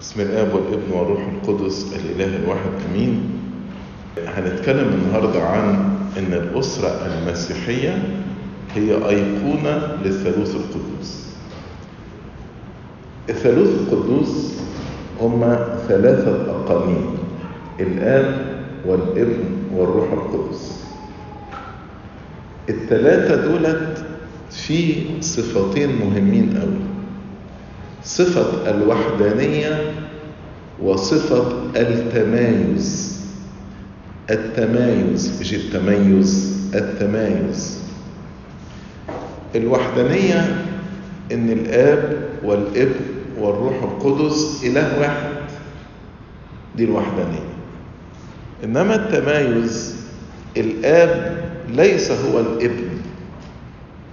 بسم 0.00 0.20
الآب 0.20 0.54
والابن 0.54 0.92
والروح 0.92 1.20
القدس 1.28 1.92
الإله 1.96 2.36
الواحد 2.36 2.70
آمين. 2.90 3.30
هنتكلم 4.26 4.88
النهارده 4.88 5.42
عن 5.42 5.64
إن 6.18 6.32
الأسرة 6.32 7.06
المسيحية 7.06 8.02
هي 8.74 8.90
أيقونة 8.94 9.96
للثالوث 10.04 10.54
القدوس. 10.56 11.26
الثالوث 13.28 13.68
القدوس 13.68 14.54
هما 15.20 15.78
ثلاثة 15.88 16.50
اقانيم 16.50 17.06
الآب 17.80 18.46
والابن 18.86 19.44
والروح 19.74 20.12
القدس. 20.12 20.84
الثلاثة 22.68 23.36
دولت 23.48 24.04
في 24.50 24.94
صفتين 25.20 25.88
مهمين 25.96 26.58
قوي 26.60 26.87
صفة 28.08 28.70
الوحدانية 28.70 29.92
وصفة 30.82 31.52
التمايز. 31.76 33.18
التمايز 34.30 35.40
مش 35.40 35.54
التميز 35.54 36.56
التمايز. 36.74 37.78
الوحدانية 39.54 40.64
إن 41.32 41.50
الآب 41.50 42.16
والابن 42.44 43.00
والروح 43.38 43.82
القدس 43.82 44.64
إله 44.64 45.00
واحد. 45.00 45.28
دي 46.76 46.84
الوحدانية. 46.84 47.48
إنما 48.64 48.94
التمايز 48.94 49.96
الآب 50.56 51.38
ليس 51.68 52.10
هو 52.10 52.40
الإبن 52.40 52.88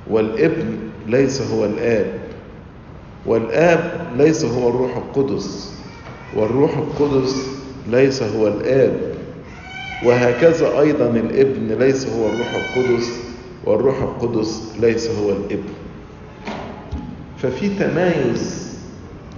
والإبن 0.09 0.77
ليس 1.08 1.41
هو 1.41 1.66
الآب. 1.66 2.25
والآب 3.26 4.12
ليس 4.18 4.46
هو 4.46 4.70
الروح 4.70 4.98
القدس 4.98 5.74
والروح 6.36 6.78
القدس 6.78 7.48
ليس 7.92 8.24
هو 8.24 8.48
الآب. 8.48 9.16
وهكذا 10.06 10.80
أيضا 10.80 11.06
الابن 11.06 11.67
ليس 11.80 12.08
هو 12.08 12.26
الروح 12.30 12.48
القدس 12.56 13.09
والروح 13.66 14.02
القدس 14.02 14.73
ليس 14.80 15.09
هو 15.09 15.30
الابن. 15.30 15.70
ففي 17.38 17.70
تمايز 17.70 18.76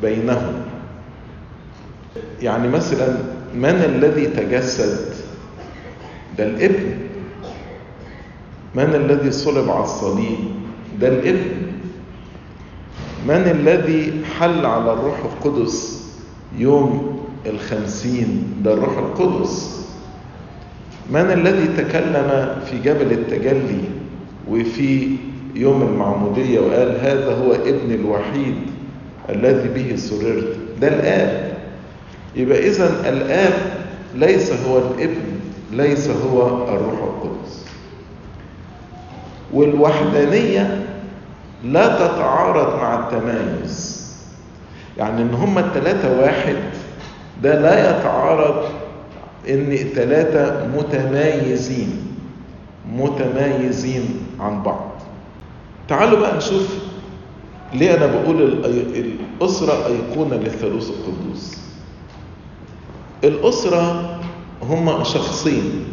بينهم. 0.01 0.53
يعني 2.41 2.67
مثلا 2.67 3.17
من 3.55 3.65
الذي 3.65 4.25
تجسد؟ 4.25 5.13
ده 6.37 6.43
الابن. 6.43 6.97
من 8.75 8.95
الذي 8.95 9.31
صلب 9.31 9.69
على 9.69 9.83
الصليب؟ 9.83 10.37
ده 11.01 11.07
الابن. 11.07 11.66
من 13.25 13.35
الذي 13.51 14.13
حل 14.39 14.65
على 14.65 14.93
الروح 14.93 15.17
القدس 15.25 16.03
يوم 16.57 17.19
الخمسين؟ 17.45 18.43
ده 18.63 18.73
الروح 18.73 18.97
القدس. 18.97 19.77
من 21.11 21.31
الذي 21.31 21.67
تكلم 21.83 22.55
في 22.65 22.77
جبل 22.79 23.11
التجلي 23.11 23.81
وفي 24.49 25.07
يوم 25.55 25.81
المعمودية 25.81 26.59
وقال 26.59 26.99
هذا 27.01 27.35
هو 27.35 27.51
ابن 27.53 27.91
الوحيد 27.93 28.55
الذي 29.29 29.69
به 29.69 29.95
سررت؟ 29.95 30.55
ده 30.81 30.87
الآب. 30.87 31.57
يبقى 32.35 32.67
إذا 32.67 33.09
الآب 33.09 33.53
ليس 34.15 34.51
هو 34.51 34.77
الابن 34.77 35.23
ليس 35.71 36.09
هو 36.09 36.47
الروح 36.47 36.99
القدس. 37.03 37.65
والوحدانية 39.53 40.85
لا 41.63 41.87
تتعارض 42.07 42.75
مع 42.81 42.99
التمايز. 42.99 43.97
يعني 44.97 45.21
إن 45.21 45.33
هما 45.33 45.59
التلاتة 45.59 46.19
واحد 46.21 46.55
ده 47.43 47.61
لا 47.61 47.99
يتعارض 47.99 48.63
إن 49.49 49.71
التلاتة 49.71 50.67
متمايزين 50.77 52.07
متمايزين 52.93 54.19
عن 54.39 54.63
بعض. 54.63 54.91
تعالوا 55.87 56.19
بقى 56.19 56.37
نشوف 56.37 56.77
ليه 57.73 57.97
أنا 57.97 58.05
بقول 58.05 58.41
الأسرة 58.65 59.85
أيقونة 59.87 60.35
للثالوث 60.35 60.89
القدوس. 60.89 61.57
الأسرة 63.23 64.19
هما 64.63 65.03
شخصين 65.03 65.85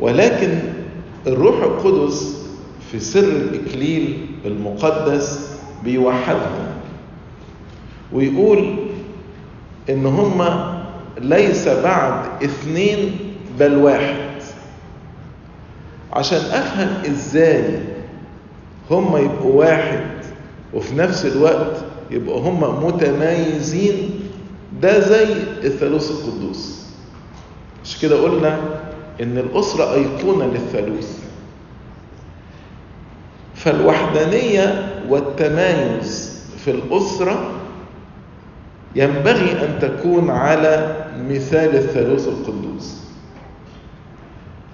ولكن 0.00 0.58
الروح 1.26 1.56
القدس 1.62 2.39
في 2.90 3.00
سر 3.00 3.18
الإكليل 3.24 4.26
المقدس 4.44 5.56
بيوحدهم. 5.84 6.66
ويقول 8.12 8.76
إن 9.90 10.06
هما 10.06 10.82
ليس 11.20 11.68
بعد 11.68 12.44
اثنين 12.44 13.18
بل 13.58 13.76
واحد. 13.76 14.30
عشان 16.12 16.38
أفهم 16.38 17.10
إزاي 17.12 17.78
هما 18.90 19.18
يبقوا 19.18 19.52
واحد 19.60 20.00
وفي 20.74 20.94
نفس 20.94 21.26
الوقت 21.26 21.76
يبقوا 22.10 22.40
هما 22.40 22.80
متمايزين 22.86 24.10
ده 24.82 25.00
زي 25.00 25.32
الثالوث 25.64 26.10
القدوس. 26.10 26.86
مش 27.84 27.98
كده 27.98 28.22
قلنا 28.22 28.58
إن 29.20 29.38
الأسرة 29.38 29.94
أيقونة 29.94 30.46
للثالوث. 30.46 31.18
فالوحدانية 33.64 34.88
والتمايز 35.08 36.40
في 36.64 36.70
الأسرة 36.70 37.50
ينبغي 38.96 39.52
أن 39.52 39.78
تكون 39.80 40.30
على 40.30 40.96
مثال 41.28 41.76
الثالوث 41.76 42.28
القدوس. 42.28 42.96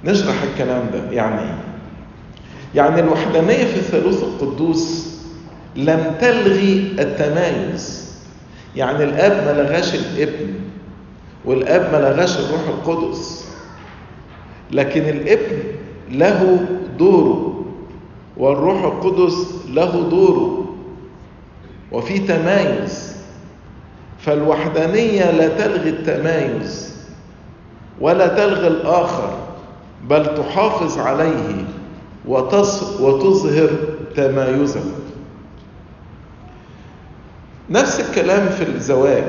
نشرح 0.04 0.42
الكلام 0.42 0.82
ده 0.92 1.10
يعني 1.10 1.41
إيه؟ 1.41 1.58
يعني 2.75 3.00
الوحدانية 3.00 3.64
في 3.64 3.76
الثالوث 3.76 4.22
القدوس 4.22 5.14
لم 5.76 6.14
تلغي 6.20 6.96
التمايز. 6.98 8.06
يعني 8.76 9.04
الأب 9.04 9.32
ما 9.32 9.62
لغاش 9.62 9.94
الابن 9.94 10.54
والأب 11.44 11.92
ما 11.92 11.96
لغاش 12.10 12.38
الروح 12.38 12.60
القدس 12.69 13.44
لكن 14.70 15.02
الابن 15.02 15.58
له 16.10 16.66
دوره. 16.98 17.56
والروح 18.36 18.84
القدس 18.84 19.54
له 19.69 20.08
دوره 20.10 20.66
وفي 21.92 22.19
تمايز 22.19 23.16
فالوحدانية 24.19 25.30
لا 25.30 25.48
تلغي 25.48 25.91
التمايز 25.91 26.96
ولا 28.00 28.26
تلغي 28.26 28.66
الآخر 28.69 29.38
بل 30.08 30.34
تحافظ 30.36 30.98
عليه 30.98 31.64
وتظهر 33.00 33.70
تمايزه. 34.16 34.80
نفس 37.70 38.00
الكلام 38.00 38.48
في 38.48 38.62
الزواج. 38.62 39.25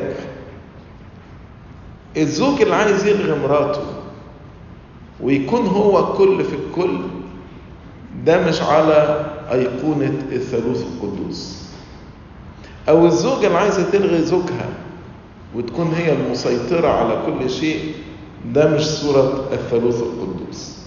الزوج 2.17 2.61
اللي 2.61 2.75
عايز 2.75 3.05
يلغي 3.05 3.39
مراته 3.39 3.81
ويكون 5.21 5.65
هو 5.65 5.99
الكل 5.99 6.43
في 6.43 6.55
الكل 6.55 6.97
ده 8.27 8.37
مش 8.47 8.61
على 8.61 9.25
أيقونة 9.51 10.13
الثالوث 10.31 10.83
القدوس. 10.83 11.67
أو 12.89 13.05
الزوجة 13.05 13.47
اللي 13.47 13.57
عايزة 13.57 13.89
تلغي 13.91 14.21
زوجها 14.23 14.69
وتكون 15.55 15.93
هي 15.93 16.13
المسيطرة 16.13 16.87
على 16.87 17.17
كل 17.25 17.49
شيء 17.49 17.93
ده 18.53 18.69
مش 18.69 18.81
صورة 18.85 19.47
الثالوث 19.53 19.95
القدوس. 20.01 20.77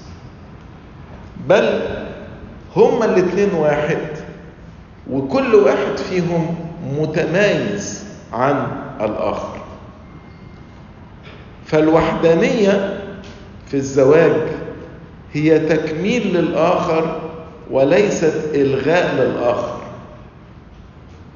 بل 1.49 1.81
هما 2.77 3.05
الاتنين 3.05 3.55
واحد 3.55 3.99
وكل 5.11 5.55
واحد 5.55 5.97
فيهم 6.11 6.55
متمايز 6.99 8.05
عن 8.33 8.67
الآخر. 9.01 9.61
فالوحدانية 11.67 13.01
في 13.67 13.75
الزواج 13.77 14.33
هي 15.33 15.59
تكميل 15.59 16.37
للآخر 16.37 17.30
وليست 17.71 18.35
إلغاء 18.55 19.15
للآخر. 19.15 19.81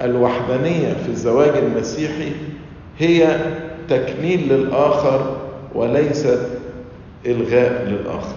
الوحدانية 0.03 0.93
في 0.93 1.09
الزواج 1.09 1.57
المسيحي 1.57 2.33
هي 2.99 3.39
تكميل 3.89 4.49
للآخر 4.53 5.37
وليست 5.75 6.49
إلغاء 7.27 7.85
للآخر. 7.85 8.37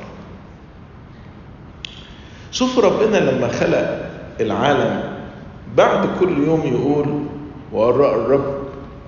شوف 2.51 2.79
ربنا 2.79 3.17
لما 3.17 3.47
خلق 3.47 4.09
العالم 4.39 5.17
بعد 5.77 6.09
كل 6.19 6.37
يوم 6.47 6.61
يقول 6.61 7.23
وراء 7.71 8.15
الرب 8.15 8.57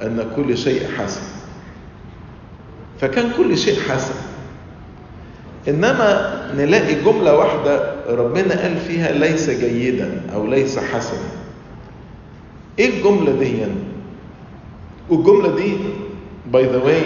أن 0.01 0.25
كل 0.35 0.57
شيء 0.57 0.87
حسن. 0.97 1.21
فكان 3.01 3.31
كل 3.37 3.57
شيء 3.57 3.79
حسن. 3.79 4.28
إنما 5.69 6.35
نلاقي 6.57 6.95
جملة 6.95 7.35
واحدة 7.37 7.95
ربنا 8.09 8.61
قال 8.61 8.77
فيها 8.77 9.11
ليس 9.11 9.49
جيدا 9.49 10.21
أو 10.33 10.45
ليس 10.47 10.79
حسنا. 10.79 11.29
إيه 12.79 12.97
الجملة 12.97 13.31
دي؟ 13.39 13.55
والجملة 15.09 15.55
دي 15.55 15.73
by 16.51 16.65
the 16.65 16.77
way 16.77 17.01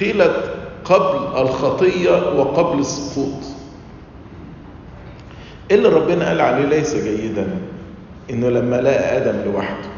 قيلت 0.00 0.54
قبل 0.84 1.40
الخطية 1.40 2.10
وقبل 2.40 2.78
السقوط. 2.78 3.42
اللي 5.70 5.88
ربنا 5.88 6.28
قال 6.28 6.40
عليه 6.40 6.64
ليس 6.66 6.94
جيدا؟ 6.94 7.46
إنه 8.30 8.48
لما 8.48 8.76
لقى 8.80 9.16
آدم 9.16 9.52
لوحده 9.52 9.88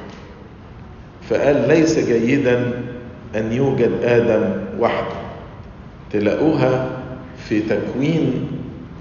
فقال 1.30 1.68
ليس 1.68 1.98
جيدا 1.98 2.72
أن 3.36 3.52
يوجد 3.52 3.92
آدم 4.02 4.50
وحده. 4.80 5.16
تلاقوها 6.12 6.88
في 7.49 7.61
تكوين 7.61 8.49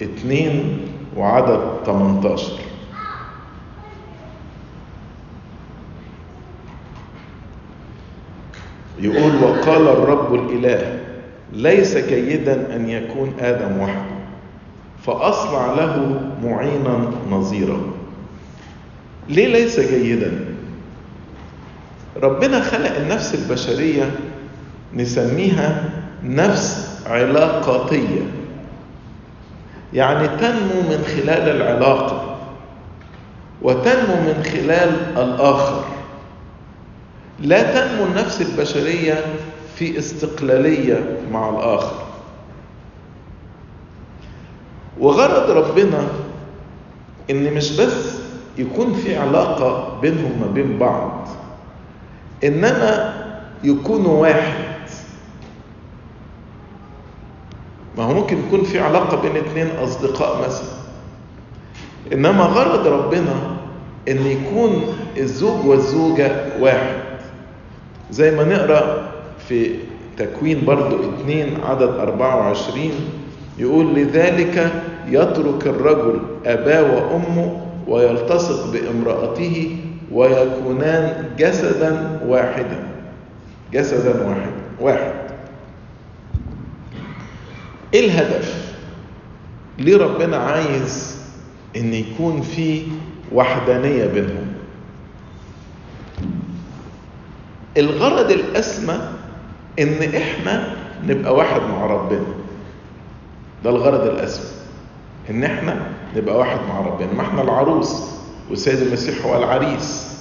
اتنين 0.01 0.78
وعدد 1.18 1.60
18 1.86 2.51
يقول 9.00 9.36
وقال 9.44 9.88
الرب 9.88 10.34
الإله 10.36 11.00
ليس 11.54 11.98
جيدا 11.98 12.75
أن 12.75 12.90
يكون 12.90 13.34
آدم 13.40 13.78
وحده 13.81 14.13
فأصنع 15.06 15.74
له 15.74 16.22
معينا 16.44 17.12
نظيرا. 17.31 17.81
ليه 19.30 19.48
ليس 19.48 19.80
جيدا 19.80 20.46
ربنا 22.24 22.60
خلق 22.62 22.96
النفس 22.96 23.36
البشرية 23.36 24.12
نسميها 24.94 25.89
نفس 26.24 26.82
علاقاتية. 27.05 28.21
يعني 29.94 30.27
تنمو 30.27 30.81
من 30.89 31.03
خلال 31.07 31.50
العلاقة 31.55 32.35
وتنمو 33.61 34.15
من 34.15 34.44
خلال 34.44 35.17
الآخر. 35.17 35.83
لا 37.39 37.63
تنمو 37.63 38.05
النفس 38.05 38.41
البشرية 38.41 39.25
في 39.75 40.00
استقلالية 40.00 41.19
مع 41.31 41.50
الآخر. 41.50 42.03
وغرض 45.00 45.50
ربنا 45.51 46.07
إن 47.29 47.53
مش 47.53 47.79
بس 47.79 48.13
يكون 48.57 48.94
في 48.94 49.17
علاقة 49.17 50.00
بينهم 50.01 50.41
ما 50.41 50.47
بين 50.53 50.77
بعض 50.79 51.27
إنما 52.44 53.13
يكونوا 53.63 54.21
واحد. 54.21 54.62
ما 57.98 58.04
هو 58.04 58.13
ممكن 58.13 58.38
يكون 58.48 58.63
في 58.63 58.80
علاقة 58.80 59.22
بين 59.22 59.36
اتنين 59.36 59.68
أصدقاء 59.84 60.45
مثلا. 60.48 60.68
إنما 62.13 62.44
غرض 62.44 62.88
ربنا 62.88 63.36
إن 64.10 64.25
يكون 64.28 64.84
الزوج 65.18 65.66
والزوجة 65.66 66.31
واحد. 66.60 66.95
زي 68.12 68.36
ما 68.36 68.44
نقرأ 68.44 69.12
في 69.48 69.75
تكوين 70.18 70.66
برضو 70.66 70.95
اتنين 70.95 71.57
عدد 71.63 71.90
24 71.90 72.92
يقول 73.57 73.96
لذلك 73.96 74.72
يترك 75.07 75.68
الرجل 75.68 76.19
أباه 76.46 76.84
وأمه 76.84 77.62
ويلتصق 77.88 78.72
بامرأته 78.74 79.78
ويكونان 80.12 81.25
جسدا 81.38 82.19
واحدا. 82.28 82.84
جسدا 83.74 84.28
واحد 84.28 84.51
واحد. 84.81 85.13
إيه 87.94 88.06
الهدف 88.06 88.74
ليه 89.80 89.98
ربنا 89.98 90.38
عايز 90.38 91.18
إن 91.75 91.94
يكون 91.94 92.42
في 92.42 92.84
وحدانية 93.31 94.06
بينهم؟ 94.06 94.54
الغرض 97.78 98.31
الأسمى 98.31 99.00
إن 99.80 100.16
إحنا 100.16 100.75
نبقى 101.07 101.36
واحد 101.36 101.62
مع 101.62 101.86
ربنا. 101.86 102.25
ده 103.63 103.69
الغرض 103.69 104.01
الأسمى. 104.07 104.46
إن 105.30 105.44
إحنا 105.44 105.88
نبقى 106.16 106.38
واحد 106.38 106.60
مع 106.69 106.80
ربنا. 106.80 107.13
ما 107.13 107.22
إحنا 107.22 107.42
العروس 107.42 108.01
والسيد 108.50 108.80
المسيح 108.81 109.25
هو 109.25 109.38
العريس. 109.38 110.18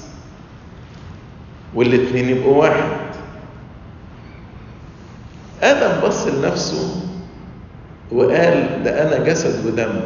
والاتنين 1.74 2.28
يبقوا 2.28 2.62
واحد. 2.62 2.88
آدم 5.62 6.08
بص 6.08 6.26
لنفسه 6.26 7.02
وقال 8.14 8.82
ده 8.84 9.02
أنا 9.02 9.24
جسد 9.24 9.66
ودم. 9.66 10.00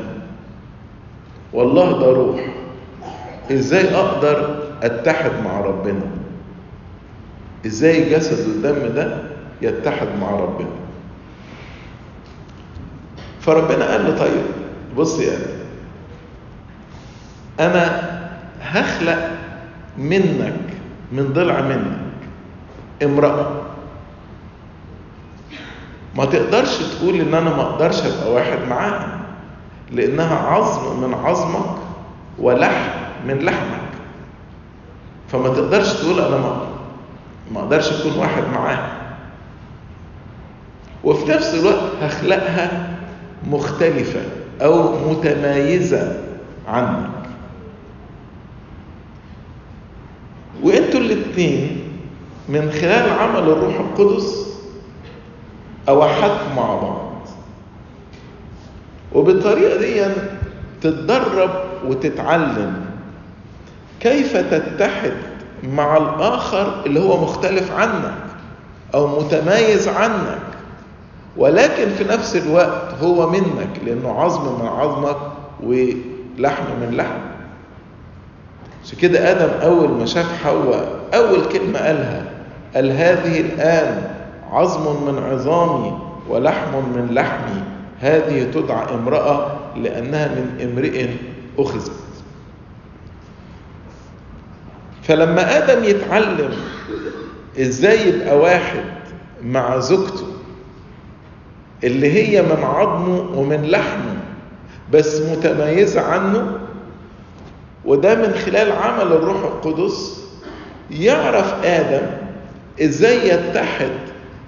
والله 1.53 1.99
ده 2.01 2.07
روح. 2.07 2.47
إزاي 3.53 3.95
أقدر 3.95 4.63
أتحد 4.83 5.31
مع 5.45 5.61
ربنا؟ 5.61 6.01
إزاي 7.67 8.03
الجسد 8.03 8.49
والدم 8.49 8.95
ده 8.95 9.19
يتحد 9.63 10.09
مع 10.21 10.31
ربنا؟ 10.31 10.69
فربنا 13.41 13.91
قال 13.93 14.05
له 14.05 14.19
طيب 14.19 14.43
بص 14.97 15.21
يا 15.21 15.33
آدم 15.33 15.57
أنا 17.61 18.03
هخلق 18.63 19.31
منك 19.99 20.61
من 21.13 21.33
ضلع 21.33 21.61
منك 21.61 21.97
امرأة. 23.03 23.66
ما 26.17 26.25
تقدرش 26.25 26.79
تقول 26.79 27.15
إن 27.21 27.35
أنا 27.35 27.57
ما 27.57 27.63
أقدرش 27.63 28.03
أبقى 28.03 28.33
واحد 28.33 28.59
معاها 28.69 29.19
لأنها 29.93 30.37
عظم 30.37 31.01
من 31.03 31.15
عظمك 31.15 31.77
ولحم 32.39 32.91
من 33.27 33.39
لحمك. 33.39 33.81
فما 35.29 35.49
تقدرش 35.49 35.93
تقول 35.93 36.21
أنا 36.21 36.37
ما 37.53 37.61
أقدرش 37.61 37.93
أكون 38.01 38.19
واحد 38.19 38.43
معاها 38.55 38.93
وفي 41.05 41.31
نفس 41.33 41.55
الوقت 41.55 41.93
هخلقها 42.03 42.89
مختلفة 43.47 44.21
أو 44.63 44.99
متميزة 45.11 46.21
عنك. 46.69 47.11
وإنتوا 50.63 51.01
الاتنين 51.01 51.81
من 52.49 52.71
خلال 52.71 53.11
عمل 53.11 53.39
الروح 53.51 53.75
القدس 53.81 54.46
أوحدكم 55.89 56.57
مع 56.57 56.75
بعض. 56.75 57.07
وبالطريقة 59.13 59.79
دي 59.79 60.13
تتدرب 60.83 61.51
وتتعلم 61.87 62.85
كيف 64.01 64.37
تتحد 64.37 65.13
مع 65.63 65.97
الآخر 65.97 66.83
اللي 66.87 67.01
هو 67.01 67.23
مختلف 67.23 67.73
عنك 67.73 68.15
أو 68.95 69.21
متميز 69.21 69.89
عنك 69.89 70.39
ولكن 71.37 71.89
في 71.99 72.05
نفس 72.05 72.37
الوقت 72.37 72.95
هو 73.03 73.31
منك 73.31 73.69
لأنه 73.87 74.21
عظم 74.21 74.61
من 74.63 74.69
عظمك 74.69 75.17
ولحم 75.63 76.65
من 76.81 76.95
لحم. 76.97 77.21
عشان 78.85 78.99
كده 78.99 79.31
آدم 79.31 79.61
أول 79.63 79.89
ما 79.89 80.07
شاف 80.07 80.43
حواء 80.45 80.89
أول 81.15 81.45
كلمة 81.45 81.79
قالها 81.79 82.25
قال 82.75 82.93
هذه 82.93 83.41
الآن 83.41 84.16
عظم 84.53 85.05
من 85.07 85.23
عظامي 85.23 85.99
ولحم 86.29 86.73
من 86.77 87.09
لحمي. 87.13 87.63
هذه 88.01 88.51
تدعى 88.51 88.95
امرأة 88.95 89.57
لأنها 89.77 90.29
من 90.29 90.71
امرئ 90.71 91.07
أخذت. 91.59 91.93
فلما 95.03 95.59
آدم 95.59 95.85
يتعلم 95.85 96.51
إزاي 97.61 98.09
يبقى 98.09 98.39
واحد 98.39 98.85
مع 99.43 99.79
زوجته 99.79 100.27
اللي 101.85 102.13
هي 102.13 102.43
من 102.43 102.65
عظمه 102.65 103.39
ومن 103.39 103.63
لحمه 103.63 104.17
بس 104.93 105.21
متميزة 105.23 106.01
عنه 106.01 106.59
وده 107.85 108.15
من 108.15 108.35
خلال 108.35 108.73
عمل 108.73 109.13
الروح 109.13 109.37
القدس 109.43 110.25
يعرف 110.91 111.55
آدم 111.65 112.07
إزاي 112.83 113.29
يتحد 113.29 113.91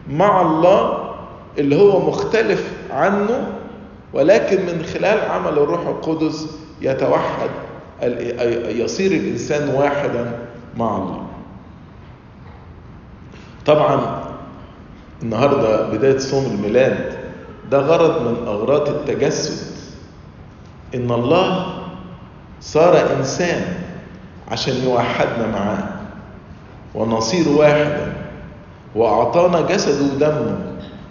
مع 0.09 0.41
الله 0.43 1.09
اللي 1.59 1.81
هو 1.81 2.09
مختلف 2.11 2.73
عنه 2.91 3.49
ولكن 4.13 4.57
من 4.67 4.83
خلال 4.85 5.31
عمل 5.31 5.49
الروح 5.59 5.87
القدس 5.87 6.47
يتوحد 6.81 7.51
يصير 8.69 9.13
الإنسان 9.13 9.69
واحدا 9.75 10.39
مع 10.77 10.97
الله. 10.97 11.27
طبعا 13.67 14.25
النهاردة 15.23 15.89
بداية 15.91 16.19
صوم 16.19 16.45
الميلاد 16.45 17.13
ده 17.71 17.79
غرض 17.79 18.23
من 18.23 18.47
أغراض 18.47 18.89
التجسد 18.89 19.67
إن 20.95 21.11
الله 21.11 21.67
صار 22.61 23.17
إنسان 23.19 23.63
عشان 24.51 24.75
يوحدنا 24.85 25.47
معاه 25.53 25.89
ونصير 26.95 27.49
واحدا 27.49 28.08
وأعطانا 28.95 29.61
جسده 29.61 30.15
ودمه 30.15 30.59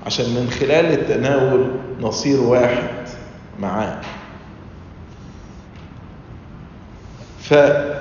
عشان 0.05 0.25
من 0.25 0.50
خلال 0.50 0.86
التناول 0.86 1.67
نصير 2.01 2.41
واحد 2.41 2.89
معاه. 3.60 4.01
فيبقى 7.41 7.91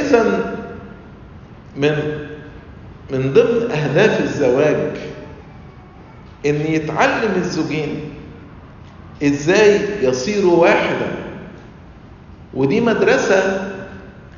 إذا 0.00 0.54
من 1.76 1.92
من 3.10 3.32
ضمن 3.32 3.70
أهداف 3.70 4.20
الزواج 4.20 4.90
إن 6.46 6.54
يتعلم 6.54 7.32
الزوجين 7.36 8.00
إزاي 9.24 9.80
يصيروا 10.02 10.56
واحدا 10.62 11.06
ودي 12.54 12.80
مدرسة 12.80 13.72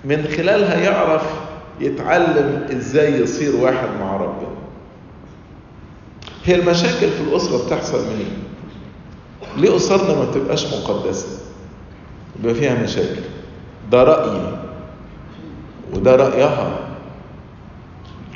من 0.04 0.24
خلالها 0.36 0.74
يعرف 0.80 1.22
يتعلم 1.80 2.66
إزاي 2.76 3.20
يصير 3.20 3.56
واحد 3.56 3.88
مع 4.00 4.16
ربنا. 4.16 4.48
هي 6.44 6.54
المشاكل 6.54 7.10
في 7.10 7.20
الأسرة 7.20 7.66
بتحصل 7.66 8.04
منين؟ 8.06 8.38
ليه 9.56 9.76
أسرنا 9.76 10.14
ما 10.18 10.24
تبقاش 10.34 10.66
مقدسة؟ 10.74 11.26
يبقى 12.40 12.54
فيها 12.54 12.82
مشاكل. 12.82 13.20
ده 13.92 14.02
رأيي. 14.02 14.58
وده 15.94 16.16
رأيها. 16.16 16.78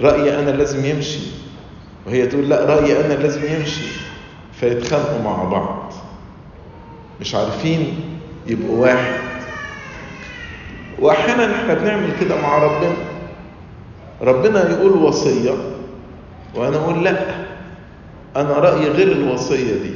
رأيي 0.02 0.38
أنا 0.38 0.50
لازم 0.50 0.84
يمشي. 0.84 1.20
وهي 2.06 2.26
تقول 2.26 2.48
لا 2.48 2.64
رأيي 2.64 3.06
أنا 3.06 3.12
لازم 3.14 3.44
يمشي. 3.54 3.84
فيتخانقوا 4.52 5.22
مع 5.24 5.44
بعض. 5.44 5.92
مش 7.20 7.34
عارفين 7.34 8.00
يبقوا 8.46 8.82
واحد. 8.82 9.20
وأحيانا 10.98 11.54
إحنا 11.56 11.74
بنعمل 11.74 12.10
كده 12.20 12.40
مع 12.40 12.58
ربنا. 12.58 12.92
ربنا 14.22 14.70
يقول 14.70 14.92
وصية 14.92 15.54
وأنا 16.54 16.76
أقول 16.76 17.04
لأ. 17.04 17.46
أنا 18.36 18.52
رأيي 18.52 18.88
غير 18.88 19.12
الوصية 19.12 19.82
دي. 19.82 19.92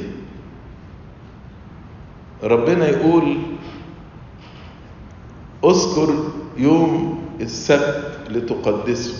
ربنا 2.43 2.87
يقول 2.87 3.37
اذكر 5.65 6.13
يوم 6.57 7.21
السبت 7.41 8.17
لتقدسه. 8.29 9.13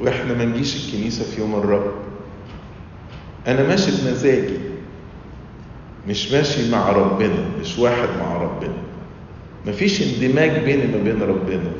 وإحنا 0.00 0.34
ما 0.34 0.44
نجيش 0.44 0.76
الكنيسة 0.86 1.24
في 1.24 1.40
يوم 1.40 1.54
الرب. 1.54 1.92
أنا 3.46 3.68
ماشي 3.68 3.90
بمزاجي. 3.90 4.58
مش 6.08 6.32
ماشي 6.32 6.70
مع 6.70 6.90
ربنا 6.90 7.44
مش 7.60 7.78
واحد 7.78 8.08
مع 8.20 8.36
ربنا. 8.36 8.74
مفيش 9.66 10.02
اندماج 10.02 10.64
بيني 10.64 10.86
ما 10.86 10.98
بين 11.04 11.22
ربنا. 11.22 11.70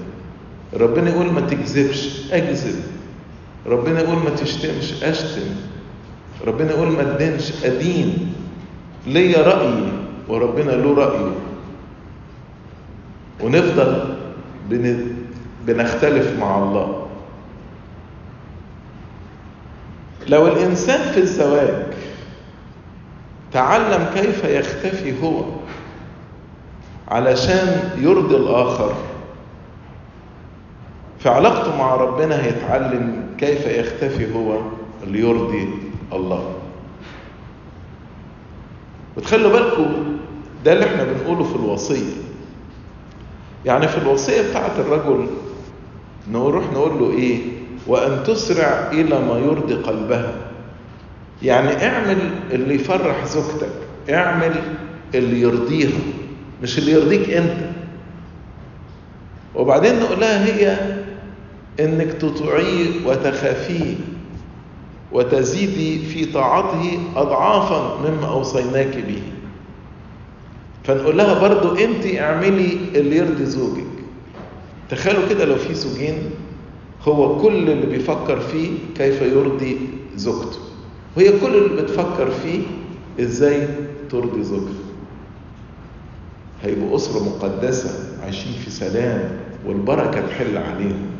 ربنا 0.75 1.11
يقول 1.11 1.33
ما 1.33 1.41
تكذبش 1.41 2.33
أكذب. 2.33 2.83
ربنا 3.67 4.01
يقول 4.01 4.17
ما 4.17 4.31
تشتمش 4.31 5.03
أشتم. 5.03 5.47
ربنا 6.47 6.71
يقول 6.71 6.89
ما 6.89 7.03
تدينش 7.03 7.65
أدين. 7.65 8.35
ليا 9.07 9.43
رأيي 9.43 9.93
وربنا 10.29 10.71
له 10.71 10.95
رأيه 10.95 11.33
ونفضل 13.41 14.17
بن... 14.71 15.07
بنختلف 15.67 16.39
مع 16.41 16.59
الله. 16.59 17.07
لو 20.29 20.47
الإنسان 20.47 21.13
في 21.13 21.21
الزواج 21.21 21.87
تعلم 23.53 24.07
كيف 24.15 24.45
يختفي 24.45 25.23
هو 25.23 25.45
علشان 27.09 27.91
يرضي 27.99 28.37
الآخر 28.37 28.95
في 31.23 31.29
علاقته 31.29 31.77
مع 31.77 31.95
ربنا 31.95 32.45
هيتعلم 32.45 33.27
كيف 33.39 33.67
يختفي 33.67 34.35
هو 34.35 34.59
ليرضي 35.07 35.69
الله. 36.13 36.53
وتخلوا 39.17 39.53
بالكم 39.53 39.93
ده 40.65 40.73
اللي 40.73 40.87
إحنا 40.87 41.05
بنقوله 41.05 41.45
في 41.45 41.57
الوصية. 41.57 42.13
يعني 43.65 43.89
في 43.89 43.99
الوصية 43.99 44.51
بتاعت 44.51 44.79
الرجل 44.79 45.27
نروح 46.31 46.65
نقول 46.73 46.99
له 46.99 47.11
إيه؟ 47.19 47.39
وأن 47.87 48.23
تسرع 48.25 48.91
إلى 48.93 49.21
ما 49.21 49.39
يرضي 49.39 49.75
قلبها. 49.75 50.35
يعني 51.43 51.87
اعمل 51.87 52.19
اللي 52.51 52.75
يفرح 52.75 53.25
زوجتك 53.25 53.73
اعمل 54.11 54.55
اللي 55.15 55.41
يرضيها 55.41 55.99
مش 56.63 56.79
اللي 56.79 56.93
يرضيك 56.93 57.31
أنت. 57.31 57.57
وبعدين 59.55 60.01
نقول 60.01 60.21
لها 60.21 60.45
هي 60.47 60.79
إنك 61.81 62.13
تطيعيه 62.13 63.07
وتخافيه 63.07 63.95
وتزيدي 65.13 65.99
في 65.99 66.25
طاعته 66.25 66.99
اضعافا 67.17 67.99
مما 68.09 68.29
أوصيناك 68.29 68.97
به. 68.97 69.23
فنقول 70.85 71.19
لها 71.19 71.49
برضو 71.49 71.75
أنت 71.77 72.07
اعملي 72.17 72.79
اللي 72.95 73.17
يرضي 73.17 73.47
زوجك. 73.47 73.85
تخيلوا 74.91 75.29
كده 75.29 75.45
لو 75.45 75.57
في 75.57 75.75
زوجين 75.75 76.17
هو 77.03 77.39
كل 77.39 77.71
اللي 77.71 77.87
بيفكر 77.87 78.41
فيه 78.41 78.71
كيف 78.97 79.23
يرضي 79.23 79.77
زوجته. 80.17 80.59
وهي 81.17 81.41
كل 81.41 81.55
اللي 81.55 81.83
بتفكر 81.83 82.31
فيه 82.31 82.61
إزاي 83.21 83.69
ترضي 84.11 84.43
زوجها. 84.43 84.83
هيبقوا 86.63 86.97
أسرة 86.97 87.23
مقدسة 87.25 87.91
عايشين 88.23 88.53
في 88.65 88.71
سلام 88.71 89.31
والبركة 89.67 90.27
تحل 90.27 90.57
عليهم. 90.57 91.12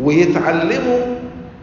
ويتعلموا 0.00 1.16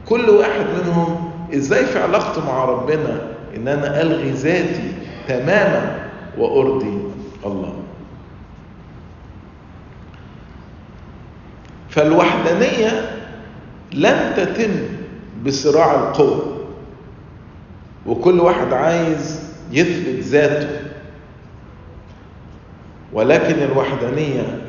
كل 0.06 0.30
واحد 0.30 0.66
منهم 0.84 1.32
إزاي 1.54 1.86
في 1.86 2.00
علاقته 2.00 2.46
مع 2.46 2.66
ربنا 2.66 3.22
إن 3.56 3.68
أنا 3.68 4.02
ألغي 4.02 4.32
ذاتي 4.32 4.92
تماما 5.28 6.10
وأرضي 6.38 6.98
الله. 7.46 7.74
فالوحدانية 11.90 13.20
لن 13.94 14.34
تتم 14.38 14.72
بصراع 15.46 15.96
القوة 15.96 16.58
وكل 18.06 18.40
واحد 18.40 18.74
عايز 18.74 19.44
يثبت 19.72 20.24
ذاته. 20.24 20.70
ولكن 23.14 23.64
الوحدانية 23.64 24.62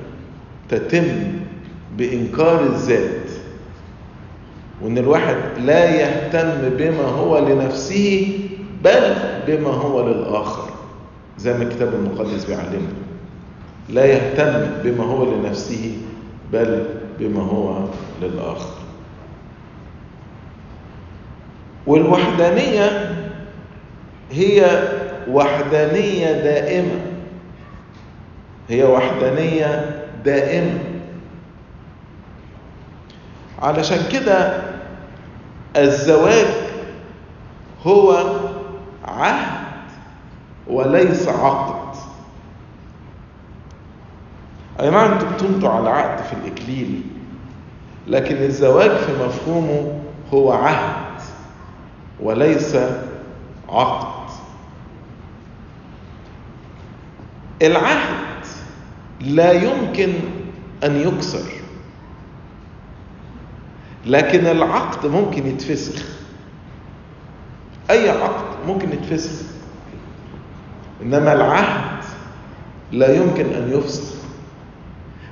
تتم 0.68 1.04
بإنكار 1.96 2.60
الذات. 2.60 3.23
وإن 4.84 4.98
الواحد 4.98 5.36
لا 5.58 5.90
يهتم 5.90 6.76
بما 6.76 7.02
هو 7.02 7.38
لنفسه 7.38 8.38
بل 8.84 9.14
بما 9.46 9.70
هو 9.70 10.08
للآخر 10.08 10.70
زي 11.38 11.52
ما 11.52 11.62
الكتاب 11.62 11.94
المقدس 11.94 12.44
بيعلمنا. 12.44 12.92
لا 13.88 14.04
يهتم 14.04 14.66
بما 14.84 15.04
هو 15.04 15.34
لنفسه 15.34 15.98
بل 16.52 16.84
بما 17.18 17.42
هو 17.42 17.78
للآخر. 18.22 18.74
والوحدانية 21.86 23.14
هي 24.32 24.82
وحدانية 25.30 26.32
دائمة. 26.32 27.00
هي 28.68 28.84
وحدانية 28.84 30.00
دائمة. 30.24 30.78
علشان 33.62 33.98
كده 34.12 34.73
الزواج 35.76 36.46
هو 37.86 38.24
عهد 39.04 39.64
وليس 40.66 41.28
عقد. 41.28 41.96
أي 44.80 44.90
نعم 44.90 45.12
أنتوا 45.12 45.28
بتمضوا 45.30 45.68
على 45.68 45.90
عقد 45.90 46.24
في 46.24 46.32
الإكليل 46.32 47.02
لكن 48.06 48.36
الزواج 48.36 48.90
في 48.90 49.12
مفهومه 49.26 50.00
هو 50.34 50.52
عهد 50.52 51.20
وليس 52.20 52.76
عقد. 53.68 54.30
العهد 57.62 58.44
لا 59.20 59.52
يمكن 59.52 60.12
أن 60.84 60.96
يكسر. 61.00 61.53
لكن 64.06 64.46
العقد 64.46 65.06
ممكن 65.06 65.46
يتفسخ. 65.46 66.02
أي 67.90 68.10
عقد 68.10 68.44
ممكن 68.66 68.92
يتفسخ؟ 68.92 69.44
إنما 71.02 71.32
العهد 71.32 72.04
لا 72.92 73.16
يمكن 73.16 73.44
أن 73.44 73.72
يفسخ. 73.78 74.14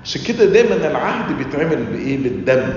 عشان 0.05 0.23
كده 0.23 0.45
دايما 0.45 0.75
العهد 0.91 1.37
بيتعمل 1.39 1.85
بإيه؟ 1.85 2.23
بالدم 2.23 2.73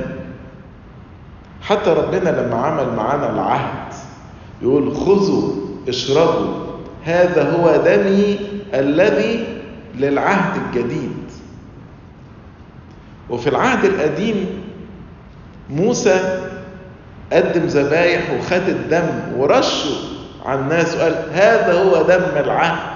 حتى 1.62 1.90
ربنا 1.90 2.30
لما 2.30 2.56
عمل 2.56 2.96
معانا 2.96 3.34
العهد 3.34 3.94
يقول 4.62 4.96
خذوا 4.96 5.54
اشربوا 5.88 6.66
هذا 7.04 7.52
هو 7.52 7.78
دمي 7.86 8.40
الذي 8.74 9.48
للعهد 9.96 10.62
الجديد. 10.66 11.12
وفي 13.30 13.50
العهد 13.50 13.86
القديم 13.86 14.65
موسى 15.70 16.42
قدم 17.34 17.62
ذبايح 17.62 18.32
وخد 18.32 18.70
الدم 18.70 19.34
ورشه 19.38 19.96
على 20.46 20.60
الناس 20.60 20.96
وقال 20.96 21.30
هذا 21.34 21.74
هو 21.74 22.02
دم 22.02 22.38
العهد. 22.38 22.96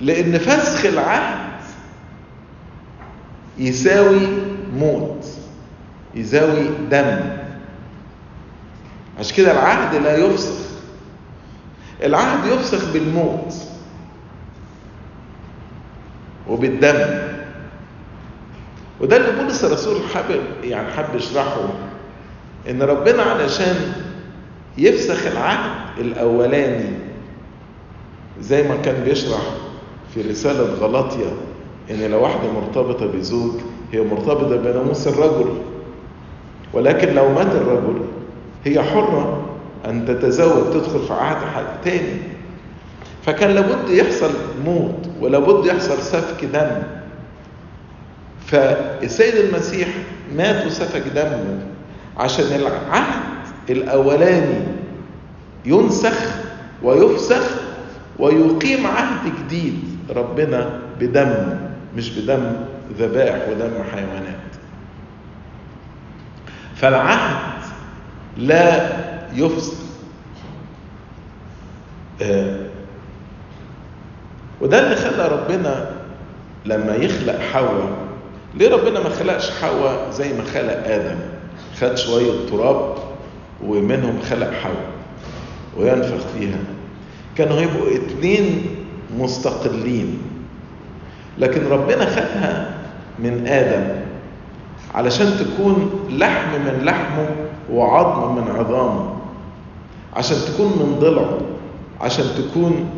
لأن 0.00 0.38
فسخ 0.38 0.84
العهد 0.84 1.50
يساوي 3.58 4.28
موت 4.74 5.26
يساوي 6.14 6.68
دم. 6.90 7.20
عشان 9.18 9.36
كده 9.36 9.52
العهد 9.52 10.02
لا 10.02 10.16
يفسخ. 10.16 10.70
العهد 12.02 12.52
يفسخ 12.52 12.92
بالموت 12.92 13.54
وبالدم. 16.48 17.29
وده 19.00 19.16
اللي 19.16 19.42
بولس 19.42 19.64
الرسول 19.64 19.96
حابب 20.14 20.40
يعني 20.64 20.88
حب 20.92 21.14
يشرحه 21.16 21.60
إن 22.70 22.82
ربنا 22.82 23.22
علشان 23.22 23.76
يفسخ 24.78 25.26
العهد 25.26 25.70
الأولاني 26.00 26.90
زي 28.40 28.62
ما 28.68 28.76
كان 28.76 29.04
بيشرح 29.04 29.40
في 30.14 30.20
رسالة 30.22 30.74
غلطية 30.74 31.30
إن 31.90 32.10
لو 32.10 32.22
واحدة 32.22 32.52
مرتبطة 32.52 33.06
بزوج 33.06 33.52
هي 33.92 34.00
مرتبطة 34.00 34.56
بناموس 34.56 35.08
الرجل 35.08 35.48
ولكن 36.72 37.14
لو 37.14 37.28
مات 37.32 37.46
الرجل 37.54 38.00
هي 38.64 38.82
حرة 38.82 39.46
أن 39.88 40.06
تتزوج 40.06 40.72
تدخل 40.72 40.98
في 41.06 41.12
عهد 41.12 41.36
حد 41.54 41.64
تاني. 41.84 42.16
فكان 43.26 43.50
لابد 43.50 43.90
يحصل 43.90 44.30
موت 44.64 45.08
ولابد 45.20 45.66
يحصل 45.66 45.98
سفك 46.02 46.44
دم. 46.44 46.82
فالسيد 48.46 49.34
المسيح 49.34 49.88
مات 50.36 50.66
وسفك 50.66 51.02
دمه 51.08 51.58
عشان 52.16 52.44
العهد 52.60 53.22
الأولاني 53.70 54.62
ينسخ 55.64 56.34
ويفسخ 56.82 57.50
ويقيم 58.18 58.86
عهد 58.86 59.32
جديد 59.38 59.98
ربنا 60.16 60.80
بدم 61.00 61.56
مش 61.96 62.10
بدم 62.18 62.52
ذبائح 62.98 63.48
ودم 63.48 63.70
حيوانات. 63.92 64.40
فالعهد 66.76 67.62
لا 68.36 68.88
يفسخ. 69.34 69.74
آه 72.22 72.56
وده 74.60 74.78
اللي 74.84 74.96
خلى 74.96 75.28
ربنا 75.28 75.90
لما 76.66 76.94
يخلق 76.94 77.40
حواء 77.52 77.90
ليه 78.54 78.70
ربنا 78.74 79.00
ما 79.00 79.08
خلقش 79.08 79.50
حواء 79.50 80.10
زي 80.10 80.32
ما 80.32 80.44
خلق 80.44 80.86
آدم؟ 80.86 81.16
خد 81.80 81.94
شوية 81.94 82.32
تراب 82.50 82.94
ومنهم 83.66 84.18
خلق 84.30 84.52
حواء 84.52 84.90
وينفخ 85.76 86.26
فيها. 86.38 86.58
كانوا 87.36 87.60
هيبقوا 87.60 87.88
اتنين 87.96 88.66
مستقلين. 89.18 90.18
لكن 91.38 91.66
ربنا 91.68 92.04
خدها 92.06 92.74
من 93.18 93.46
آدم 93.46 94.00
علشان 94.94 95.26
تكون 95.38 96.06
لحم 96.10 96.50
من 96.60 96.84
لحمه 96.84 97.28
وعظم 97.72 98.34
من 98.34 98.48
عظامه. 98.56 99.16
عشان 100.16 100.36
تكون 100.36 100.66
من 100.66 100.96
ضلعه. 101.00 101.38
عشان 102.00 102.24
تكون 102.38 102.90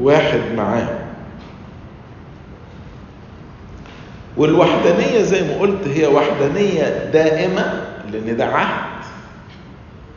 واحد 0.00 0.40
معاه. 0.56 0.97
والوحدانية 4.38 5.22
زي 5.22 5.42
ما 5.42 5.58
قلت 5.60 5.88
هي 5.88 6.06
وحدانية 6.06 7.10
دائمة 7.12 7.84
لأن 8.12 8.36
ده 8.36 8.46
عهد. 8.46 8.98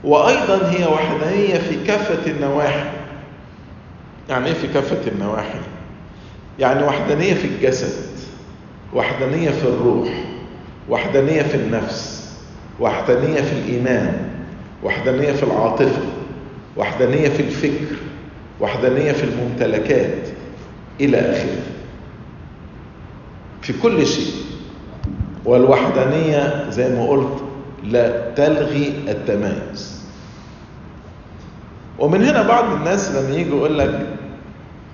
وأيضا 0.04 0.70
هي 0.70 0.86
وحدانية 0.88 1.58
في 1.58 1.84
كافة 1.88 2.32
النواحي. 2.32 2.90
يعني 4.30 4.48
إيه 4.48 4.54
في 4.54 4.68
كافة 4.68 5.12
النواحي؟ 5.12 5.60
يعني 6.60 6.84
وحدانية 6.84 7.34
في 7.34 7.48
الجسد 7.48 8.06
وحدانية 8.94 9.50
في 9.50 9.64
الروح 9.64 10.10
وحدانية 10.90 11.42
في 11.42 11.56
النفس 11.56 12.32
وحدانية 12.80 13.42
في 13.42 13.52
الإيمان 13.54 14.18
وحدانية 14.84 15.32
في 15.32 15.44
العاطفة 15.44 16.02
وحدانية 16.78 17.30
في 17.30 17.40
الفكر 17.44 17.96
وحدانية 18.60 19.12
في 19.12 19.24
الممتلكات 19.24 20.28
إلى 21.02 21.18
آخره. 21.20 21.71
في 23.62 23.74
كل 23.74 24.08
شيء. 24.08 24.34
والوحدانية 25.46 26.70
زي 26.70 26.96
ما 26.96 27.08
قلت 27.10 27.44
لا 27.84 28.34
تلغي 28.34 28.94
التمايز. 29.08 30.02
ومن 32.00 32.24
هنا 32.26 32.42
بعض 32.48 32.74
الناس 32.74 33.12
لما 33.12 33.36
يجي 33.36 33.50
يقول 33.50 33.80
لك 33.80 34.08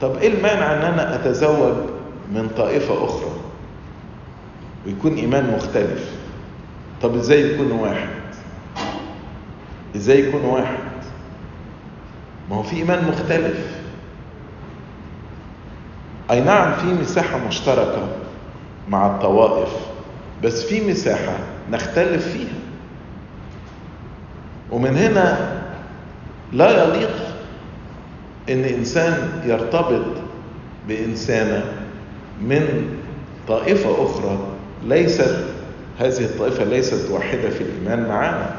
طب 0.02 0.18
إيه 0.18 0.28
المانع 0.28 0.74
إن 0.74 0.82
أنا 0.94 1.16
أتزوج 1.16 1.76
من 2.34 2.50
طائفة 2.58 3.06
أخرى؟ 3.06 3.32
ويكون 4.86 5.14
إيمان 5.14 5.54
مختلف. 5.58 6.12
طب 7.02 7.16
إزاي 7.16 7.54
يكون 7.54 7.72
واحد؟ 7.72 8.10
إزاي 9.96 10.28
يكون 10.28 10.42
واحد؟ 10.46 10.78
ما 12.50 12.56
هو 12.56 12.64
في 12.64 12.76
إيمان 12.76 13.08
مختلف. 13.08 13.78
أي 16.32 16.42
نعم 16.42 16.74
في 16.74 16.86
مساحة 17.02 17.38
مشتركة. 17.48 18.08
مع 18.90 19.16
الطوائف. 19.16 19.70
بس 20.44 20.64
في 20.64 20.92
مساحة 20.92 21.38
نختلف 21.72 22.28
فيها. 22.28 22.58
ومن 24.72 24.98
هنا 24.98 25.38
لا 26.54 26.84
يليق 26.84 27.16
إن 28.50 28.64
إنسان 28.64 29.42
يرتبط 29.46 30.06
بانسانة 30.88 31.66
من 32.42 32.90
طائفة 33.48 34.06
أخرى. 34.06 34.38
ليست 34.86 35.38
هذه 36.00 36.26
الطائفة 36.26 36.64
ليست 36.64 37.12
واحدة 37.12 37.50
في 37.50 37.62
الإيمان 37.62 38.10
معنا 38.10 38.56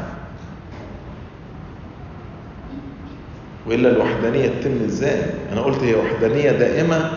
وإلا 3.67 3.89
الوحدانية 3.91 4.49
تتم 4.49 4.85
إزاي؟ 4.85 5.21
أنا 5.53 5.61
قلت 5.61 5.79
هي 5.83 5.95
وحدانية 5.95 6.51
دائمة 6.51 7.11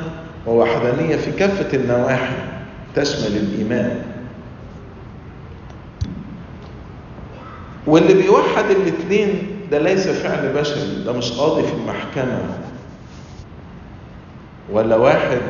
ووحدانية 0.48 1.16
في 1.16 1.32
كافة 1.32 1.78
النواحي. 1.78 2.34
تشمل 2.96 3.38
الإيمان. 3.38 4.02
واللي 7.88 8.14
بيوحد 8.14 8.66
الاثنين 8.66 9.48
ده 9.72 9.80
ليس 9.80 10.08
فعل 10.08 10.54
بشري 10.54 11.04
ده 11.06 11.12
مش 11.14 11.32
قاضي 11.32 11.64
في 11.64 11.74
المحكمة. 11.74 12.42
ولا 14.72 14.96
واحد 14.96 15.42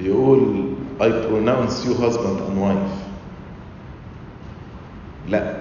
يقول 0.00 0.64
I 1.00 1.04
pronounce 1.04 1.84
you 1.84 1.94
husband 2.02 2.38
and 2.40 2.58
wife. 2.58 2.96
لا. 5.28 5.56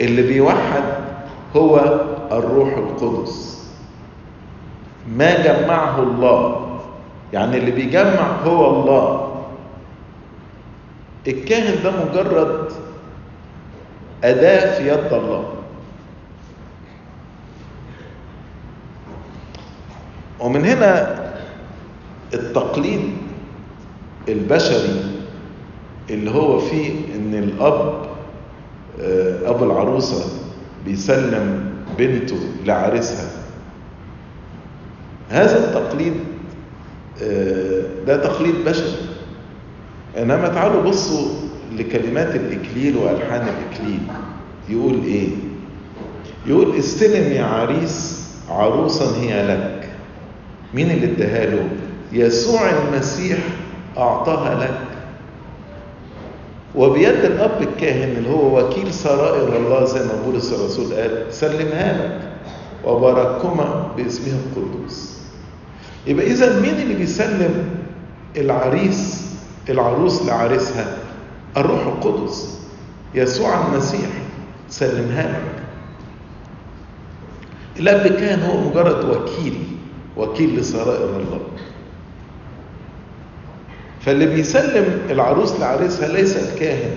اللي 0.00 0.22
بيوحد 0.22 0.82
هو 1.56 2.00
الروح 2.32 2.76
القدس. 2.76 3.62
ما 5.16 5.42
جمعه 5.42 6.02
الله. 6.02 6.68
يعني 7.32 7.58
اللي 7.58 7.70
بيجمع 7.70 8.36
هو 8.44 8.80
الله. 8.80 9.21
الكاهن 11.26 11.82
ده 11.82 11.90
مجرد 11.90 12.72
أداة 14.24 14.78
في 14.78 14.88
يد 14.88 15.12
الله. 15.12 15.54
ومن 20.40 20.64
هنا 20.64 21.22
التقليد 22.34 23.10
البشري 24.28 25.04
اللي 26.10 26.30
هو 26.30 26.58
فيه 26.58 26.90
إن 27.14 27.34
الأب 27.34 28.06
أبو 29.44 29.64
العروسة 29.64 30.24
بيسلم 30.84 31.72
بنته 31.98 32.38
لعريسها. 32.64 33.30
هذا 35.30 35.58
التقليد 35.68 36.14
ده 38.06 38.16
تقليد 38.16 38.54
بشري. 38.64 39.11
إنما 40.18 40.48
تعالوا 40.48 40.82
بصوا 40.82 41.28
لكلمات 41.78 42.34
الإكليل 42.36 42.96
وألحان 42.96 43.48
الإكليل. 43.48 44.00
يقول 44.68 45.04
إيه؟ 45.04 45.28
يقول 46.46 46.76
استلم 46.78 47.32
يا 47.32 47.44
عريس 47.44 48.26
عروسا 48.48 49.04
هي 49.20 49.46
لك. 49.46 49.88
مين 50.74 50.90
اللي 50.90 51.06
اداها 51.12 51.46
له؟ 51.46 51.68
يسوع 52.12 52.60
المسيح 52.70 53.38
أعطاها 53.98 54.54
لك. 54.64 54.80
وبيد 56.74 57.24
الأب 57.24 57.62
الكاهن 57.62 58.16
اللي 58.16 58.30
هو 58.30 58.60
وكيل 58.60 58.92
سرائر 58.94 59.56
الله 59.56 59.84
زي 59.84 60.00
ما 60.00 60.12
بولس 60.26 60.52
الرسول 60.52 60.94
قال 60.94 61.24
سلمها 61.30 61.92
لك 61.92 62.20
وبارككما 62.84 63.92
باسمه 63.96 64.32
القدوس. 64.56 65.12
يبقى 66.06 66.26
اذا 66.26 66.60
مين 66.60 66.74
اللي 66.74 66.94
بيسلم؟ 66.94 67.54
العريس. 68.36 69.21
العروس 69.68 70.22
لعريسها 70.22 70.96
الروح 71.56 71.80
القدس 71.86 72.58
يسوع 73.14 73.66
المسيح 73.66 74.10
سلمها 74.68 75.28
لك. 75.28 75.62
الاب 77.78 78.06
كان 78.06 78.42
هو 78.42 78.60
مجرد 78.70 79.04
وكيل 79.04 79.66
وكيل 80.16 80.56
لسرائر 80.60 81.04
الله 81.16 81.40
فاللي 84.00 84.26
بيسلم 84.26 85.00
العروس 85.10 85.52
لعريسها 85.60 86.08
ليس 86.08 86.36
الكاهن 86.36 86.96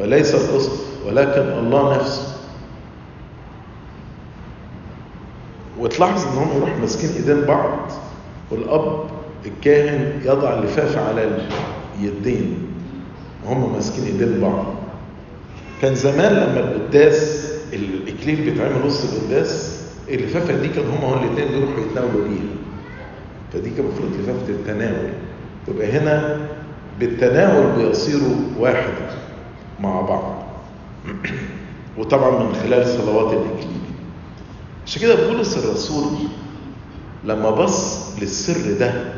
وليس 0.00 0.34
الأسقف 0.34 0.80
ولكن 1.06 1.40
الله 1.58 1.96
نفسه. 1.96 2.34
وتلاحظ 5.78 6.26
إن 6.26 6.38
هم 6.38 6.56
يروحوا 6.56 6.76
ماسكين 6.80 7.10
إيدين 7.10 7.40
بعض 7.44 7.78
والأب 8.50 9.04
الكاهن 9.46 10.20
يضع 10.24 10.58
اللفافه 10.58 11.08
على 11.08 11.38
اليدين 11.98 12.58
وهم 13.44 13.72
ماسكين 13.72 14.04
ايدين 14.04 14.40
بعض. 14.40 14.64
كان 15.82 15.94
زمان 15.94 16.32
لما 16.32 16.60
القداس 16.60 17.50
الإكليل 17.72 18.36
بيتعمل 18.36 18.86
وسط 18.86 19.12
القداس 19.12 19.82
اللفافة 20.08 20.56
دي 20.56 20.68
كان 20.68 20.84
هم 20.84 21.12
الاثنين 21.12 21.48
بيروحوا 21.48 21.84
يتناولوا 21.84 22.28
بيها. 22.28 22.54
فدي 23.52 23.70
كان 23.70 23.84
المفروض 23.84 24.10
لفافه 24.20 24.48
التناول 24.48 25.12
تبقى 25.66 25.92
هنا 25.92 26.38
بالتناول 27.00 27.72
بيصيروا 27.76 28.36
واحد 28.58 28.92
مع 29.80 30.00
بعض. 30.00 30.44
وطبعا 31.98 32.42
من 32.42 32.54
خلال 32.54 32.86
صلوات 32.86 33.32
الإكليل. 33.32 33.74
عشان 34.86 35.02
كده 35.02 35.14
بولس 35.28 35.58
الرسول 35.58 36.04
لما 37.24 37.50
بص 37.50 38.10
للسر 38.20 38.78
ده 38.80 39.14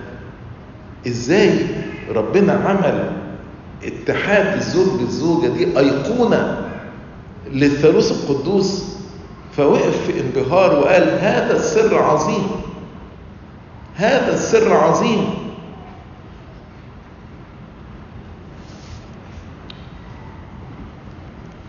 إزاي 1.06 1.66
ربنا 2.14 2.52
عمل 2.52 3.10
اتحاد 3.84 4.56
الزوج 4.56 5.00
بالزوجة 5.00 5.46
دي 5.48 5.78
أيقونة 5.78 6.68
للثالوث 7.52 8.12
القدوس 8.30 8.84
فوقف 9.56 10.06
في 10.06 10.20
انبهار 10.20 10.78
وقال 10.78 11.02
هذا 11.20 11.56
السر 11.56 11.98
عظيم 12.02 12.46
هذا 13.94 14.34
السر 14.34 14.72
عظيم. 14.74 15.34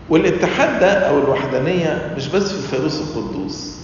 والاتحاد 0.08 0.80
ده 0.80 0.92
أو 0.92 1.18
الوحدانية 1.18 2.14
مش 2.16 2.28
بس 2.28 2.52
في 2.52 2.58
الثالوث 2.58 3.00
القدوس 3.16 3.78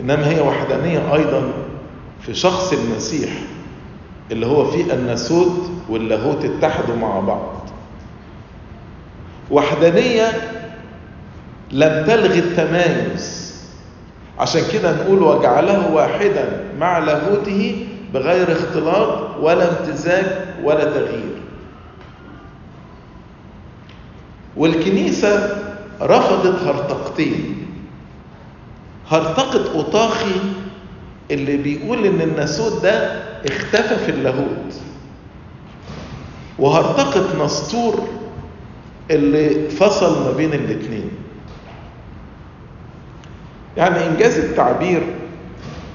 إنما 0.00 0.28
هي 0.28 0.40
وحدانية 0.40 1.14
أيضا 1.14 1.52
في 2.22 2.34
شخص 2.34 2.72
المسيح. 2.72 3.30
اللي 4.30 4.46
هو 4.46 4.64
فيه 4.64 4.92
الناسوت 4.92 5.70
واللاهوت 5.88 6.44
اتحدوا 6.44 6.96
مع 6.96 7.20
بعض. 7.20 7.52
وحدانية 9.50 10.28
لم 11.72 12.04
تلغي 12.06 12.38
التمايز. 12.38 13.50
عشان 14.38 14.62
كده 14.72 14.92
نقول 15.04 15.22
وجعله 15.22 15.92
واحدا 15.92 16.64
مع 16.78 16.98
لاهوته 16.98 17.86
بغير 18.14 18.52
اختلاط 18.52 19.36
ولا 19.40 19.68
امتزاج 19.70 20.26
ولا 20.64 20.84
تغيير. 20.84 21.40
والكنيسة 24.56 25.58
رفضت 26.02 26.62
هرطقتين. 26.62 27.66
هرطقة 29.10 29.72
أوطاخي 29.74 30.34
اللي 31.30 31.56
بيقول 31.56 32.06
إن 32.06 32.20
الناسوت 32.20 32.82
ده 32.82 33.22
اختفى 33.46 33.96
في 34.04 34.10
اللاهوت. 34.10 34.74
وهرطقة 36.58 37.44
نسطور 37.44 38.08
اللي 39.10 39.68
فصل 39.68 40.24
ما 40.24 40.30
بين 40.36 40.52
الاتنين. 40.54 41.10
يعني 43.76 44.06
إنجاز 44.06 44.38
التعبير 44.38 45.02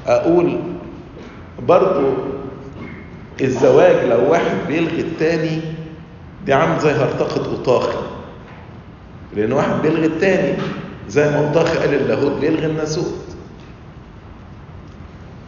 أقول 0.08 0.60
برضو 1.68 2.14
الزواج 3.42 4.06
لو 4.06 4.32
واحد 4.32 4.56
بيلغي 4.68 5.02
التاني 5.02 5.62
دي 6.46 6.54
عامل 6.54 6.80
زي 6.80 6.92
هرطقة 6.92 7.46
أوطاخي 7.52 7.98
لأن 9.36 9.52
واحد 9.54 9.82
بيلغي 9.82 10.06
التاني 10.06 10.54
زي 11.10 11.30
ما 11.30 11.48
أوطاخي 11.48 11.78
قال 11.78 11.94
اللاهوت 11.94 12.32
بيلغي 12.42 12.66
الناسوت. 12.66 13.35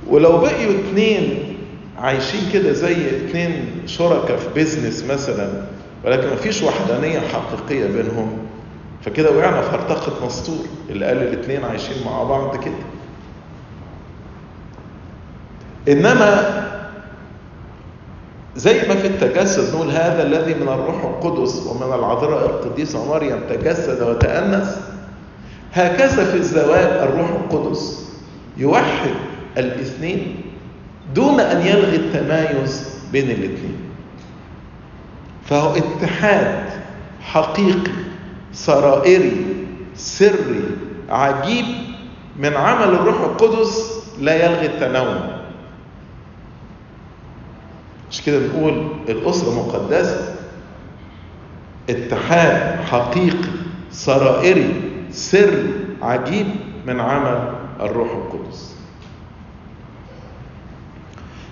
ولو 0.09 0.37
بقيوا 0.37 0.71
اتنين 0.79 1.43
عايشين 1.99 2.39
كده 2.53 2.73
زي 2.73 2.95
اتنين 3.17 3.65
شركاء 3.85 4.37
في 4.37 4.47
بيزنس 4.55 5.03
مثلا 5.03 5.49
ولكن 6.05 6.33
مفيش 6.33 6.63
وحدانية 6.63 7.19
حقيقية 7.19 7.87
بينهم 7.87 8.37
فكده 9.01 9.31
وقعنا 9.31 9.61
في 9.61 9.69
هرطقة 9.75 10.25
مسطور 10.25 10.65
اللي 10.89 11.05
قال 11.05 11.17
الاتنين 11.17 11.63
عايشين 11.65 11.95
مع 12.05 12.23
بعض 12.23 12.63
كده. 12.63 12.73
إنما 15.87 16.53
زي 18.55 18.73
ما 18.87 18.95
في 18.95 19.07
التجسد 19.07 19.75
نقول 19.75 19.91
هذا 19.91 20.23
الذي 20.23 20.53
من 20.53 20.67
الروح 20.67 21.03
القدس 21.03 21.65
ومن 21.67 21.93
العذراء 21.93 22.45
القديسة 22.45 23.09
مريم 23.09 23.39
تجسد 23.49 24.01
وتأنس 24.01 24.77
هكذا 25.73 26.25
في 26.31 26.37
الزواج 26.37 26.85
الروح 27.07 27.29
القدس 27.29 28.07
يوحد 28.57 29.09
الاثنين 29.57 30.35
دون 31.15 31.39
أن 31.39 31.67
يلغي 31.67 31.95
التمايز 31.95 32.99
بين 33.11 33.31
الاثنين. 33.31 33.77
فهو 35.45 35.75
اتحاد 35.75 36.69
حقيقي 37.21 37.91
سرائري 38.53 39.45
سري 39.95 40.63
عجيب 41.09 41.65
من 42.39 42.53
عمل 42.53 42.93
الروح 42.93 43.21
القدس 43.21 44.01
لا 44.19 44.45
يلغي 44.45 44.65
التنوع 44.65 45.37
مش 48.11 48.21
كده 48.21 48.47
نقول 48.47 48.87
الأسرة 49.09 49.51
مقدسة؟ 49.55 50.35
اتحاد 51.89 52.79
حقيقي 52.83 53.49
سرائري 53.91 54.81
سري 55.11 55.73
عجيب 56.01 56.47
من 56.87 56.99
عمل 56.99 57.53
الروح 57.79 58.11
القدس. 58.11 58.76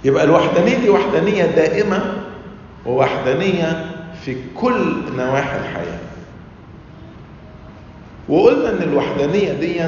يبقى 0.05 0.23
الوحدانية 0.23 0.77
دي 0.77 0.89
وحدانية 0.89 1.45
دائمة 1.45 2.13
ووحدانية 2.85 3.85
في 4.25 4.37
كل 4.55 5.03
نواحي 5.17 5.57
الحياة. 5.57 5.99
وقلنا 8.29 8.69
إن 8.69 8.83
الوحدانية 8.83 9.53
دي 9.53 9.81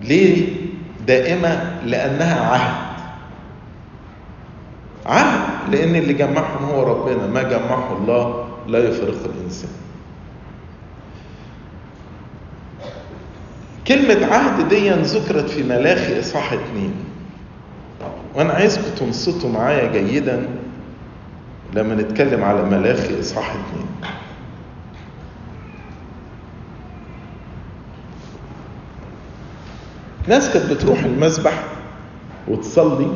ليه 0.00 0.48
دائمة؟ 1.06 1.80
لأنها 1.84 2.40
عهد. 2.50 2.90
عهد 5.06 5.74
لأن 5.74 5.94
اللي 5.96 6.12
جمعهم 6.12 6.64
هو 6.64 6.82
ربنا 6.82 7.26
ما 7.26 7.42
جمعه 7.42 7.96
الله 7.96 8.48
لا 8.68 8.78
يفرق 8.78 9.24
الإنسان. 9.24 9.70
كلمة 13.88 14.26
عهد 14.26 14.68
دي 14.68 14.90
ذكرت 14.90 15.50
في 15.50 15.62
ملاخي 15.62 16.20
إصحاح 16.20 16.52
اتنين. 16.52 16.94
وأنا 18.34 18.52
عايزكم 18.52 18.94
تنصتوا 18.96 19.50
معايا 19.50 19.92
جيدا 19.92 20.48
لما 21.74 21.94
نتكلم 21.94 22.44
على 22.44 22.62
ملاخي 22.62 23.20
إصحاح 23.20 23.50
اتنين 23.50 23.86
ناس 30.28 30.50
كانت 30.52 30.72
بتروح 30.72 31.04
المسبح 31.04 31.64
وتصلي 32.48 33.06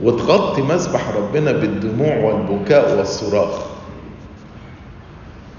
وتغطي 0.00 0.62
مسبح 0.62 1.08
ربنا 1.16 1.52
بالدموع 1.52 2.16
والبكاء 2.16 2.96
والصراخ 2.98 3.64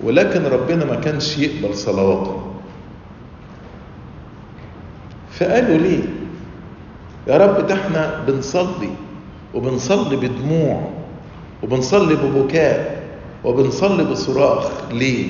ولكن 0.04 0.44
ربنا 0.46 0.86
ما 0.86 0.96
كانش 0.96 1.38
يقبل 1.38 1.76
صلواتهم 1.76 2.54
فقالوا 5.32 5.78
ليه؟ 5.78 6.04
يا 7.28 7.38
رب 7.38 7.68
ده 7.68 7.74
إحنا 7.74 8.24
بنصلي 8.28 8.90
وبنصلي 9.54 10.16
بدموع 10.16 10.82
وبنصلي 11.64 12.16
ببكاء 12.16 13.04
وبنصلي 13.44 14.04
بصراخ 14.04 14.68
ليه؟ 14.92 15.28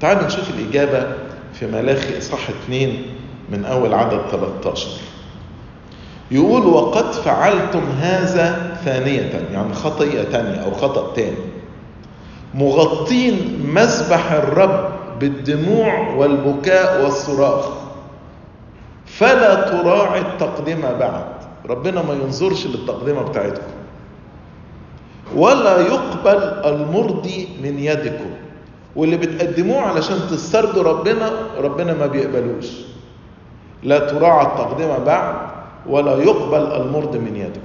تعالوا 0.00 0.26
نشوف 0.26 0.50
الإجابة 0.50 1.06
في 1.52 1.66
ملاخي 1.66 2.18
إصحاح 2.18 2.48
2 2.64 3.02
من 3.52 3.64
أول 3.64 3.94
عدد 3.94 4.20
13 4.30 4.88
يقول 6.30 6.66
وقد 6.66 7.12
فعلتم 7.12 7.82
هذا 8.00 8.76
ثانية 8.84 9.32
يعني 9.52 9.74
خطية 9.74 10.22
تانية 10.22 10.56
أو 10.64 10.70
خطأ 10.70 11.14
تاني. 11.14 11.36
مغطين 12.54 13.66
مسبح 13.74 14.32
الرب 14.32 14.90
بالدموع 15.20 16.14
والبكاء 16.14 17.04
والصراخ. 17.04 17.68
فلا 19.06 19.54
تراعي 19.70 20.20
التقدمة 20.20 20.92
بعد. 20.92 21.24
ربنا 21.68 22.02
ما 22.02 22.14
ينظرش 22.14 22.66
للتقدمة 22.66 23.22
بتاعتكم. 23.22 23.72
ولا 25.36 25.80
يقبل 25.80 26.42
المرضي 26.64 27.48
من 27.62 27.78
يدكم. 27.78 28.30
واللي 28.96 29.16
بتقدموه 29.16 29.80
علشان 29.80 30.16
تسترضوا 30.30 30.82
ربنا 30.82 31.30
ربنا 31.58 31.94
ما 31.94 32.06
بيقبلوش. 32.06 32.66
لا 33.82 33.98
تراعى 33.98 34.46
التقدمة 34.46 34.98
بعد 34.98 35.34
ولا 35.86 36.16
يقبل 36.16 36.72
المرض 36.82 37.16
من 37.16 37.36
يدكم. 37.36 37.60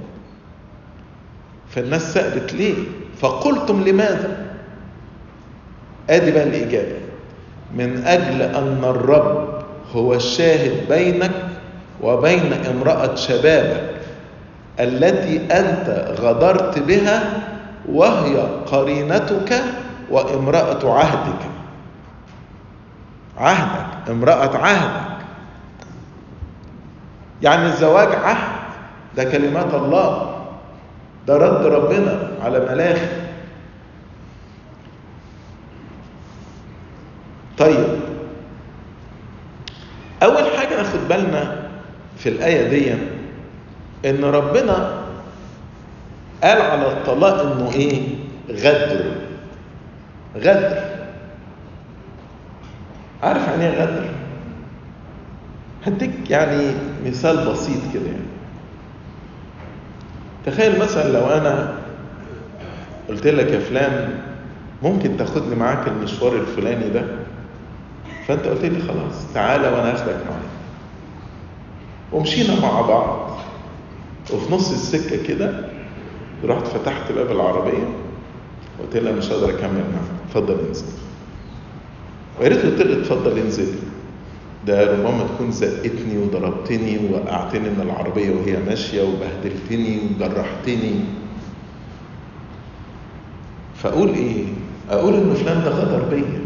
فالناس 1.68 2.14
سألت 2.14 2.52
ليه؟ 2.52 2.74
فقلتم 3.20 3.82
لماذا؟ 3.84 4.46
أدي 6.10 6.30
بقى 6.30 6.42
الإجابة. 6.42 6.98
من 7.76 8.04
أجل 8.06 8.42
أن 8.42 8.84
الرب 8.84 9.51
هو 9.94 10.14
الشاهد 10.14 10.88
بينك 10.88 11.30
وبين 12.02 12.52
امرأة 12.52 13.14
شبابك 13.14 13.90
التي 14.80 15.36
أنت 15.58 16.14
غدرت 16.20 16.78
بها 16.78 17.22
وهي 17.88 18.36
قرينتك 18.66 19.62
وامرأة 20.10 20.98
عهدك. 20.98 21.42
عهدك 23.38 24.10
امرأة 24.10 24.56
عهدك. 24.56 25.12
يعني 27.42 27.66
الزواج 27.66 28.08
عهد 28.14 28.62
ده 29.16 29.24
كلمات 29.24 29.74
الله 29.74 30.36
ده 31.26 31.36
رد 31.36 31.66
ربنا 31.66 32.28
على 32.44 32.60
ملاخي 32.60 33.06
طيب 37.58 38.00
اول 40.22 40.44
حاجة 40.58 40.76
ناخد 40.76 41.01
بالنا 41.16 41.56
في 42.16 42.28
الآية 42.28 42.68
دي 42.68 42.92
إن 44.10 44.24
ربنا 44.24 45.02
قال 46.44 46.60
على 46.62 46.86
الطلاق 46.92 47.40
إنه 47.40 47.70
إيه؟ 47.74 48.02
غدر. 48.50 49.04
غدر. 50.36 50.78
عارف 53.22 53.48
يعني 53.48 53.64
إيه 53.66 53.82
غدر؟ 53.82 54.08
هديك 55.86 56.30
يعني 56.30 56.72
مثال 57.06 57.48
بسيط 57.52 57.80
كده 57.94 58.06
يعني. 58.06 58.22
تخيل 60.46 60.78
مثلا 60.78 61.12
لو 61.12 61.26
أنا 61.26 61.74
قلت 63.08 63.26
لك 63.26 63.50
يا 63.52 63.58
فلان 63.60 64.18
ممكن 64.82 65.16
تاخدني 65.16 65.54
معاك 65.54 65.88
المشوار 65.88 66.32
الفلاني 66.36 66.88
ده؟ 66.90 67.02
فأنت 68.28 68.46
قلت 68.46 68.64
لي 68.64 68.82
خلاص 68.82 69.32
تعالى 69.34 69.68
وأنا 69.68 69.92
اخدك 69.94 70.06
معايا 70.30 70.51
ومشينا 72.12 72.60
مع 72.60 72.80
بعض. 72.80 73.30
وفي 74.32 74.54
نص 74.54 74.70
السكة 74.70 75.22
كده 75.26 75.68
رحت 76.44 76.66
فتحت 76.66 77.12
باب 77.12 77.30
العربية 77.30 77.88
وقلت 78.78 78.96
لها 78.96 79.12
مش 79.12 79.28
قادر 79.30 79.50
أكمل 79.50 79.72
معاك 79.74 80.10
اتفضل 80.28 80.56
انزل 80.68 80.84
ويا 82.40 82.48
ريت 82.48 82.62
قلت 82.66 82.80
لها 82.82 83.00
اتفضل 83.00 83.38
انزل 83.38 83.74
ده 84.66 84.92
ربما 84.92 85.26
تكون 85.34 85.50
زقتني 85.52 86.18
وضربتني 86.18 86.98
ووقعتني 86.98 87.70
من 87.70 87.80
العربية 87.82 88.30
وهي 88.30 88.56
ماشية 88.66 89.02
وبهدلتني 89.02 89.98
وجرحتني. 90.20 90.94
فأقول 93.76 94.08
إيه؟ 94.08 94.44
أقول 94.90 95.14
إن 95.14 95.34
فلان 95.34 95.64
ده 95.64 95.70
غدر 95.70 96.02
بيا. 96.10 96.40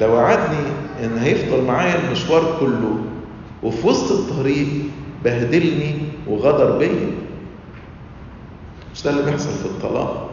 ده 0.00 0.12
وعدني 0.12 0.58
إن 1.04 1.18
هيفضل 1.18 1.64
معايا 1.64 1.94
المشوار 2.06 2.56
كله. 2.60 2.98
وفي 3.64 3.86
وسط 3.86 4.12
الطريق 4.12 4.68
بهدلني 5.24 5.94
وغدر 6.28 6.78
بيا. 6.78 7.10
مش 8.94 9.02
ده 9.02 9.10
اللي 9.10 9.22
بيحصل 9.22 9.50
في 9.50 9.64
الطلاق؟ 9.64 10.30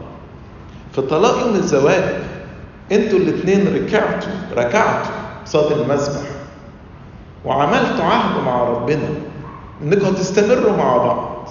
في 0.92 0.98
الطلاق 0.98 1.46
يوم 1.46 1.54
الزواج 1.54 2.04
أنتوا 2.92 3.18
الاتنين 3.18 3.74
ركعتوا 3.74 4.32
ركعتوا 4.56 5.12
قصاد 5.44 5.72
المسبح 5.78 6.22
وعملتوا 7.44 8.04
عهد 8.04 8.44
مع 8.44 8.62
ربنا 8.64 9.08
إنكم 9.82 10.06
هتستمروا 10.06 10.76
مع 10.76 10.96
بعض. 10.96 11.48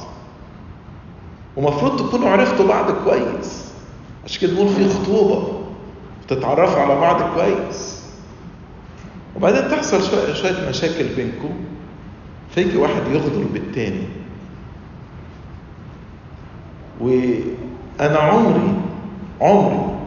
ومفروض 1.58 2.08
تكونوا 2.08 2.30
عرفتوا 2.30 2.68
بعض 2.68 2.92
كويس. 2.92 3.72
عشان 4.26 4.42
كده 4.42 4.52
بنقول 4.52 4.70
في 4.70 4.90
خطوبة 4.90 5.48
تتعرفوا 6.28 6.82
على 6.82 6.96
بعض 6.96 7.22
كويس. 7.36 8.02
وبعدين 9.36 9.72
تحصل 9.72 10.04
شوية 10.36 10.70
مشاكل 10.70 11.08
بينكم. 11.16 11.54
فيجي 12.56 12.78
واحد 12.78 13.02
يغدر 13.12 13.44
بالتاني. 13.54 14.04
وأنا 17.02 18.18
عمري 18.20 18.74
عمري 19.42 19.98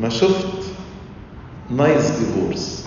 ما 0.00 0.08
شفت 0.08 0.64
nice 1.70 2.10
divorce 2.10 2.84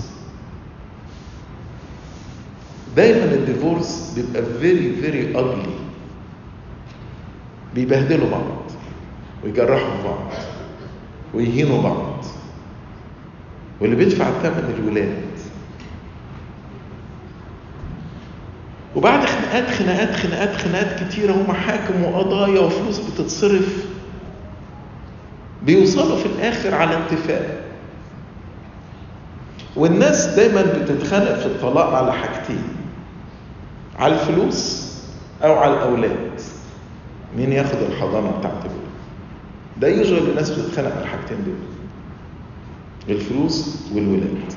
دايما 2.96 3.24
ال 3.34 3.44
divorce 3.44 4.14
بيبقى 4.16 4.44
very 4.60 4.96
very 4.96 5.40
ugly 5.40 5.74
بيبهدلوا 7.76 8.30
بعض 8.30 8.72
ويجرحوا 9.44 10.04
بعض 10.04 10.32
ويهينوا 11.34 11.82
بعض. 11.82 12.26
واللي 13.82 13.96
بيدفع 13.96 14.28
الثمن 14.30 14.76
الولاد 14.80 15.27
وبعد 18.98 19.26
خناقات 19.26 19.70
خناقات 19.70 20.16
خناقات 20.16 20.56
خناقات 20.56 21.04
كتيرة 21.04 21.34
ومحاكم 21.40 22.04
وقضايا 22.04 22.60
وفلوس 22.60 23.00
بتتصرف. 23.00 23.86
بيوصلوا 25.64 26.18
في 26.18 26.26
الآخر 26.26 26.76
على 26.76 26.98
اتفاق. 26.98 27.62
والناس 29.76 30.26
دايما 30.26 30.62
بتتخانق 30.62 31.34
في 31.34 31.46
الطلاق 31.46 31.94
على 31.94 32.14
حاجتين 32.14 32.64
على 34.00 34.14
الفلوس 34.14 34.92
أو 35.44 35.54
على 35.54 35.74
الأولاد. 35.74 36.42
مين 37.38 37.52
ياخد 37.52 37.78
الحضانة 37.92 38.32
بتاعت 38.40 38.66
الولاد 38.66 38.88
ده 39.78 39.88
يشغل 39.88 40.30
الناس 40.30 40.50
بتتخانق 40.50 40.92
على 40.92 41.02
الحاجتين 41.04 41.38
دول 41.46 41.56
الفلوس 43.16 43.82
والولاد. 43.94 44.54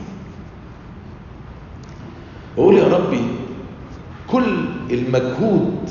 بقول 2.57 2.79
يا 2.79 2.89
ربي 2.89 3.23
كل 4.33 4.65
المجهود 4.91 5.91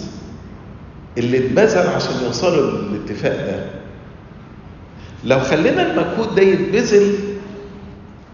اللي 1.18 1.38
اتبذل 1.38 1.88
عشان 1.88 2.24
يوصلوا 2.26 2.72
للاتفاق 2.72 3.36
ده 3.46 3.66
لو 5.24 5.40
خلينا 5.40 5.82
المجهود 5.92 6.36
ده 6.36 6.42
يتبذل 6.42 7.14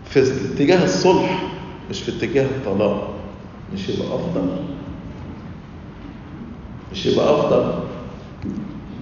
في 0.10 0.20
اتجاه 0.54 0.84
الصلح 0.84 1.44
مش 1.90 2.02
في 2.02 2.12
اتجاه 2.18 2.46
الطلاق 2.46 3.14
مش 3.74 3.90
يبقى 3.90 4.08
أفضل؟ 4.08 4.50
مش 6.92 7.06
يبقى 7.06 7.30
أفضل؟ 7.40 7.74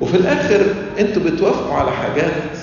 وفي 0.01 0.17
الآخر 0.17 0.61
أنتوا 0.99 1.21
بتوافقوا 1.23 1.73
على 1.73 1.91
حاجات 1.91 2.57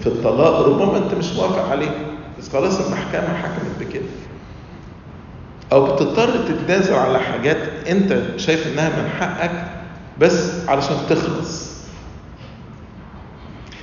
في 0.00 0.06
الطلاق 0.06 0.68
ربما 0.68 0.96
أنت 0.98 1.14
مش 1.14 1.32
موافق 1.32 1.68
عليها. 1.68 1.94
بس 2.38 2.48
خلاص 2.48 2.80
المحكمة 2.86 3.34
حكمت 3.36 3.70
بكده. 3.88 4.02
أو 5.72 5.84
بتضطر 5.84 6.30
تتنازل 6.48 6.94
على 6.94 7.18
حاجات 7.18 7.56
أنت 7.88 8.22
شايف 8.36 8.66
إنها 8.72 8.88
من 8.88 9.08
حقك 9.08 9.64
بس 10.20 10.68
علشان 10.68 10.96
تخلص. 11.08 11.72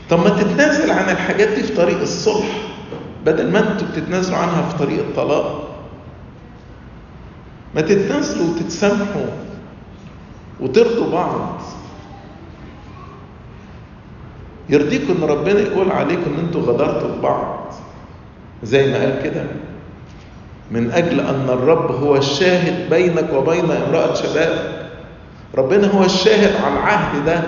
طب 0.10 0.20
ما 0.20 0.30
تتنازل 0.30 0.92
عن 0.92 1.10
الحاجات 1.10 1.48
دي 1.50 1.64
في 1.64 1.76
طريق 1.76 2.02
الصلح 2.02 2.48
بدل 3.26 3.52
ما 3.52 3.60
أنتوا 3.72 3.88
بتتنازلوا 3.88 4.38
عنها 4.38 4.70
في 4.70 4.78
طريق 4.78 5.00
الطلاق. 5.00 5.70
ما 7.76 7.82
تتنازلوا 7.82 8.48
وتتسامحوا 8.48 9.26
وترضوا 10.60 11.12
بعض. 11.12 11.62
يرضيكم 14.70 15.14
إن 15.24 15.30
ربنا 15.30 15.60
يقول 15.60 15.92
عليكم 15.92 16.34
إن 16.34 16.46
أنتوا 16.46 16.62
غدرتوا 16.62 17.16
ببعض 17.16 17.74
زي 18.64 18.92
ما 18.92 18.98
قال 18.98 19.24
كده. 19.24 19.44
من 20.72 20.92
أجل 20.92 21.20
أن 21.20 21.46
الرب 21.50 21.92
هو 22.04 22.16
الشاهد 22.16 22.90
بينك 22.90 23.34
وبين 23.34 23.72
امرأة 23.72 24.14
شبابك 24.14 24.86
ربنا 25.58 25.92
هو 25.98 26.04
الشاهد 26.04 26.64
على 26.64 26.74
العهد 26.74 27.26
ده. 27.26 27.42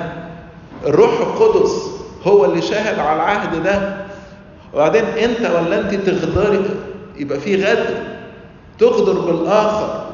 الروح 0.87 1.11
القدس 1.19 1.89
هو 2.27 2.45
اللي 2.45 2.61
شاهد 2.61 2.99
على 2.99 3.15
العهد 3.15 3.63
ده. 3.63 3.97
وبعدين 4.73 5.03
أنت 5.05 5.39
ولا 5.39 5.79
أنت 5.79 5.93
تغدري 5.95 6.59
يبقى 7.17 7.39
في 7.39 7.63
غدر 7.65 7.97
تغدر 8.79 9.19
بالآخر. 9.21 10.05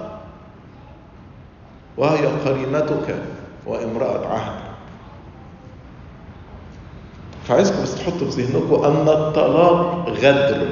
وهي 1.97 2.25
قرينتك 2.45 3.15
وامرأة 3.65 4.27
عهدك 4.27 4.67
فعايزكم 7.47 7.83
بس 7.83 7.95
تحطوا 7.95 8.31
في 8.31 8.41
ذهنكم 8.41 8.83
أن 8.85 9.07
الطلاق 9.09 10.09
غدر 10.09 10.67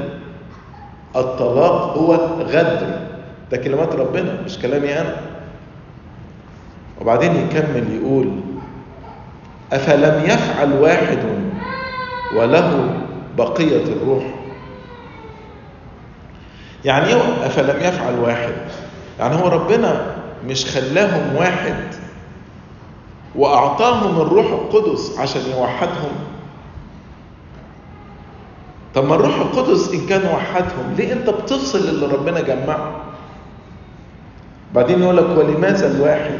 الطلاق 1.16 1.98
هو 1.98 2.14
غدر. 2.40 3.00
ده 3.52 3.58
كلمات 3.58 3.96
ربنا 3.96 4.42
مش 4.46 4.58
كلامي 4.60 5.00
أنا. 5.00 5.16
وبعدين 7.02 7.36
يكمل 7.36 8.02
يقول 8.02 8.32
أفلم 9.74 10.24
يفعل 10.26 10.74
واحد 10.74 11.20
وله 12.38 12.90
بقية 13.38 13.84
الروح؟ 13.84 14.24
يعني 16.86 17.06
إيه 17.08 17.22
أفلم 17.46 17.80
يفعل 17.82 18.20
واحد؟ 18.20 18.54
يعني 19.20 19.36
هو 19.36 19.48
ربنا 19.48 20.16
مش 20.48 20.66
خلاهم 20.66 21.36
واحد 21.36 21.76
وأعطاهم 23.36 24.22
الروح 24.22 24.46
القدس 24.46 25.20
عشان 25.20 25.42
يوحدهم؟ 25.58 26.12
طب 28.96 29.06
ما 29.06 29.16
الروح 29.16 29.36
القدس 29.36 29.94
إن 29.94 30.06
كان 30.08 30.26
وحدهم 30.36 30.94
ليه 30.98 31.14
أنت 31.14 31.30
بتفصل 31.30 31.78
اللي 31.78 32.06
ربنا 32.06 32.42
جمعه؟ 32.42 33.02
بعدين 34.74 35.02
يقول 35.04 35.18
لك 35.18 35.38
ولماذا 35.38 35.96
الواحد؟ 35.96 36.40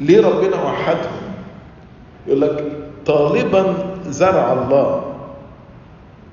ليه 0.00 0.26
ربنا 0.26 0.62
وحدهم؟ 0.62 1.22
يقول 2.26 2.40
لك 2.40 2.72
طالبا 3.06 3.74
زرع 4.06 4.52
الله. 4.52 5.14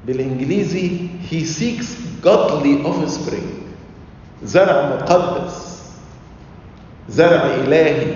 بالإنجليزي 0.08 0.98
he 1.32 1.42
seeks 1.46 1.88
godly 2.26 2.86
offspring. 2.86 3.50
زرع 4.44 4.96
مقدس. 4.96 5.84
زرع 7.10 7.42
إلهي. 7.46 8.16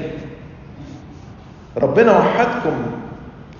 ربنا 1.77 2.17
وحدكم. 2.17 2.98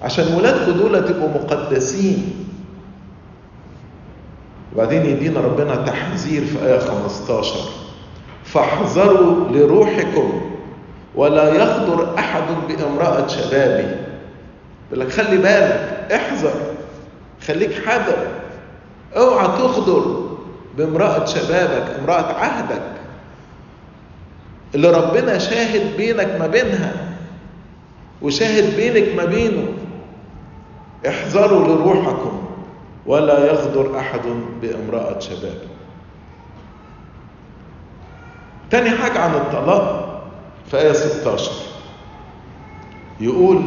عشان 0.03 0.33
ولادكم 0.35 0.71
دول 0.71 1.05
تبقوا 1.07 1.29
مقدسين. 1.29 2.45
وبعدين 4.75 5.05
يدينا 5.05 5.39
ربنا 5.39 5.75
تحذير 5.75 6.45
في 6.45 6.65
آية 6.65 6.79
15 6.79 7.55
فاحذروا 8.43 9.49
لروحكم 9.49 10.41
ولا 11.15 11.53
يخضر 11.53 12.19
أحد 12.19 12.43
بامرأة 12.67 13.27
شبابه. 13.27 13.95
يقول 14.87 14.99
لك 14.99 15.09
خلي 15.11 15.37
بالك 15.37 16.07
احذر. 16.13 16.53
خليك 17.47 17.85
حذر. 17.85 18.27
اوعى 19.17 19.47
تخضر 19.47 20.29
بامرأة 20.77 21.25
شبابك 21.25 21.99
امرأة 21.99 22.33
عهدك. 22.33 22.81
اللي 24.75 24.91
ربنا 24.91 25.37
شاهد 25.37 25.97
بينك 25.97 26.35
ما 26.39 26.47
بينها 26.47 26.93
وشاهد 28.21 28.75
بينك 28.75 29.15
ما 29.15 29.25
بينه 29.25 29.67
احذروا 31.07 31.67
لروحكم 31.67 32.41
ولا 33.05 33.45
يغدر 33.45 33.99
أحد 33.99 34.21
بامرأة 34.61 35.19
شباب. 35.19 35.57
تاني 38.71 38.89
حاجة 38.89 39.19
عن 39.19 39.31
الطلاق 39.35 40.21
في 40.71 40.77
آية 40.77 40.93
16 40.93 41.51
يقول 43.19 43.61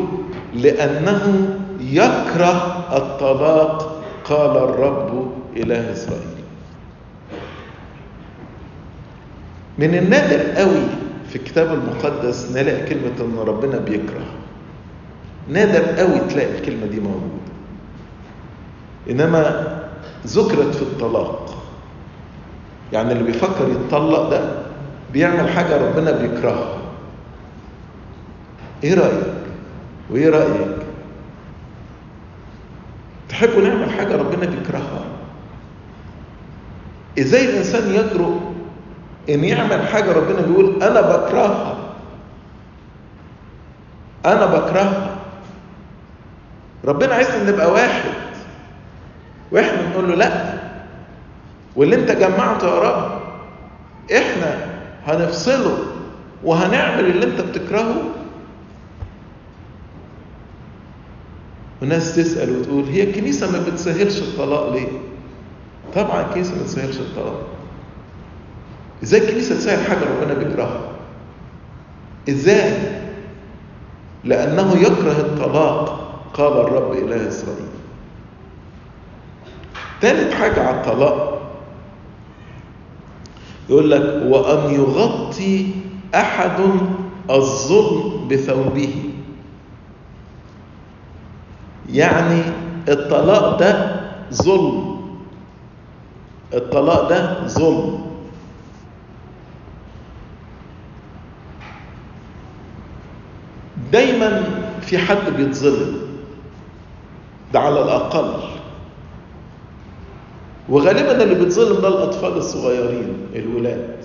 لأنه 0.54 1.48
يكره 1.80 2.84
الطلاق 2.96 4.02
قال 4.24 4.56
الرب 4.56 5.32
إله 5.56 5.92
إسرائيل. 5.92 6.22
من 9.78 9.94
النادر 9.94 10.60
قوي 10.60 10.82
في 11.28 11.36
الكتاب 11.36 11.72
المقدس 11.72 12.52
نلاقي 12.52 12.86
كلمة 12.86 13.12
إن 13.20 13.38
ربنا 13.38 13.78
بيكره. 13.78 14.26
نادر 15.48 15.98
قوي 15.98 16.20
تلاقي 16.28 16.58
الكلمة 16.58 16.86
دي 16.86 17.00
موجودة. 17.00 17.42
إنما 19.10 19.68
ذكرت 20.26 20.74
في 20.74 20.82
الطلاق. 20.82 21.54
يعني 22.92 23.12
اللي 23.12 23.24
بيفكر 23.24 23.68
يتطلق 23.68 24.30
ده 24.30 24.62
بيعمل 25.12 25.48
حاجة 25.48 25.76
ربنا 25.88 26.10
بيكرهها. 26.10 26.78
إيه 28.84 28.94
رأيك؟ 28.94 29.34
وإيه 30.10 30.30
رأيك؟ 30.30 30.76
تحبوا 33.28 33.62
نعمل 33.62 33.90
حاجة 33.90 34.16
ربنا 34.16 34.46
بيكرهها؟ 34.46 35.04
إزاي 37.18 37.50
الإنسان 37.50 37.94
يجرؤ 37.94 38.34
إن 39.30 39.44
يعمل 39.44 39.86
حاجة 39.86 40.12
ربنا 40.12 40.40
بيقول 40.40 40.82
أنا 40.82 41.00
بكرهها؟ 41.00 41.76
أنا 44.26 44.46
بكرهها. 44.46 45.11
ربنا 46.84 47.14
عايزنا 47.14 47.50
نبقى 47.50 47.70
واحد 47.72 48.02
وإحنا 49.52 49.88
نقول 49.88 50.08
له 50.08 50.14
لا 50.14 50.54
واللي 51.76 51.96
انت 51.96 52.10
جمعته 52.10 52.66
يا 52.68 52.78
رب 52.80 53.20
إحنا 54.16 54.66
هنفصله 55.06 55.78
وهنعمل 56.44 57.06
اللي 57.06 57.26
انت 57.26 57.40
بتكرهه 57.40 58.02
وناس 61.82 62.16
تسأل 62.16 62.56
وتقول 62.58 62.84
هي 62.84 63.02
الكنيسة 63.02 63.50
ما 63.52 63.58
بتسهلش 63.70 64.18
الطلاق 64.22 64.72
ليه؟ 64.72 64.88
طبعا 65.94 66.22
الكنيسة 66.26 66.54
ما 66.56 66.62
بتسهلش 66.62 66.96
الطلاق 66.96 67.46
إزاي 69.02 69.20
الكنيسة 69.20 69.54
تسهل 69.54 69.86
حاجة 69.86 69.98
ربنا 70.04 70.34
بيكرهها؟ 70.34 70.80
إزاي؟ 72.28 72.74
لأنه 74.24 74.76
يكره 74.80 75.12
الطلاق 75.20 76.01
قال 76.34 76.52
الرب 76.52 76.92
إله 76.92 77.28
إسرائيل. 77.28 77.72
ثالث 80.00 80.34
حاجة 80.34 80.62
على 80.68 80.76
الطلاق. 80.76 81.42
يقول 83.70 83.90
لك 83.90 84.22
وأن 84.26 84.74
يغطي 84.74 85.66
أحد 86.14 86.60
الظلم 87.30 88.28
بثوبه. 88.28 88.94
يعني 91.90 92.42
الطلاق 92.88 93.58
ده 93.58 94.00
ظلم. 94.32 95.00
الطلاق 96.54 97.08
ده 97.08 97.46
ظلم. 97.46 98.06
دايما 103.92 104.44
في 104.80 104.98
حد 104.98 105.30
بيتظلم. 105.36 106.11
ده 107.52 107.60
على 107.60 107.82
الأقل. 107.82 108.34
وغالبا 110.68 111.22
اللي 111.22 111.34
بيتظلم 111.34 111.80
ده 111.80 111.88
الأطفال 111.88 112.36
الصغيرين 112.36 113.16
الولاد. 113.34 113.96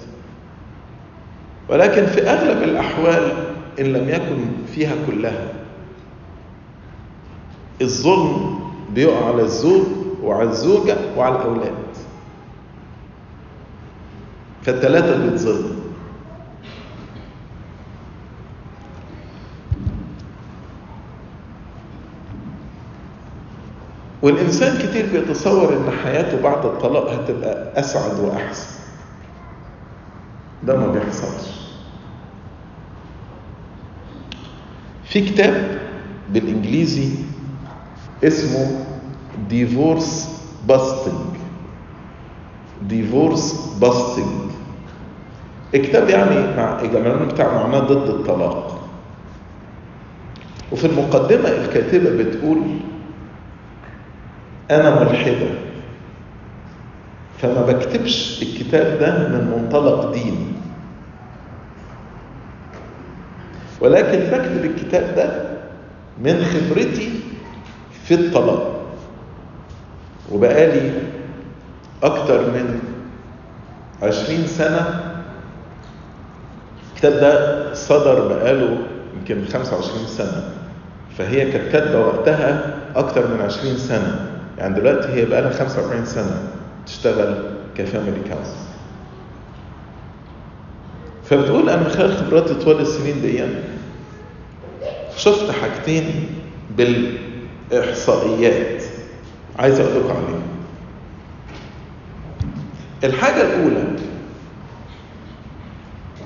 ولكن 1.69 2.05
في 2.05 2.21
أغلب 2.21 2.63
الأحوال 2.63 3.31
إن 3.79 3.86
لم 3.86 4.10
يكن 4.10 4.38
فيها 4.75 4.93
كلها. 5.07 5.47
الظلم 7.81 8.60
بيقع 8.93 9.25
على 9.25 9.41
الزوج 9.41 9.83
وعلى 10.23 10.49
الزوجة 10.49 10.97
وعلى 11.17 11.36
الأولاد. 11.36 11.73
فالثلاثة 14.63 15.23
بيتظلموا 15.23 15.77
والإنسان 24.21 24.77
كتير 24.88 25.06
بيتصور 25.12 25.73
إن 25.73 25.91
حياته 26.03 26.41
بعد 26.41 26.65
الطلاق 26.65 27.10
هتبقى 27.13 27.80
أسعد 27.80 28.19
وأحسن. 28.19 28.77
ده 30.63 30.77
ما 30.77 30.88
بيحصلش. 30.88 31.58
في 35.03 35.21
كتاب 35.21 35.80
بالإنجليزي 36.30 37.10
اسمه 38.23 38.86
Divorce 39.50 40.30
Busting 40.67 41.38
Divorce 42.82 43.76
Busting 43.82 44.52
الكتاب 45.75 46.10
يعني 46.10 46.58
مع 46.58 46.82
الجمال 46.82 47.25
بتاع 47.25 47.53
معناه 47.63 47.80
ضد 47.80 48.10
الطلاق. 48.10 48.73
وفي 50.71 50.88
المقدمة 50.88 51.49
الكاتبة 51.49 52.10
بتقول 52.23 52.58
أنا 54.71 54.99
ملحدة. 55.03 55.49
فما 57.41 57.62
بكتبش 57.62 58.41
الكتاب 58.43 58.99
ده 58.99 59.27
من 59.27 59.51
منطلق 59.58 60.12
ديني. 60.12 60.47
ولكن 63.81 64.19
بكتب 64.19 64.65
الكتاب 64.65 65.15
ده 65.15 65.44
من 66.23 66.46
خبرتي 66.46 67.19
في 68.04 68.13
الطلاق. 68.13 68.81
وبقالي 70.31 70.92
أكتر 72.04 72.42
من 72.42 72.79
عشرين 74.04 74.48
سنة 74.48 75.04
الكتاب 76.94 77.13
ده 77.13 77.73
صدر 77.73 78.27
بقاله 78.27 78.77
يمكن 79.19 79.46
25 79.54 80.08
سنة. 80.08 80.50
فهي 81.17 81.52
كانت 81.52 81.71
كاتبة 81.71 82.00
وقتها 82.00 82.75
أكتر 82.96 83.27
من 83.27 83.42
20 83.42 83.77
سنة. 83.77 84.37
يعني 84.58 84.75
دلوقتي 84.75 85.08
هي 85.10 85.25
بقى 85.25 85.41
لها 85.41 85.51
45 85.51 86.05
سنة 86.05 86.41
تشتغل 86.85 87.43
ك 87.77 87.83
family 87.83 88.19
counselor 88.19 88.58
فبتقول 91.25 91.69
أنا 91.69 91.81
من 91.83 91.89
خلال 91.89 92.17
خبراتي 92.17 92.53
طوال 92.53 92.79
السنين 92.81 93.21
دي 93.21 93.43
شفت 95.15 95.51
حاجتين 95.51 96.05
بالإحصائيات 96.77 98.83
عايز 99.60 99.79
أقول 99.79 99.95
لكم 99.99 100.10
عليهم. 100.10 100.41
الحاجة 103.03 103.41
الأولى 103.41 103.83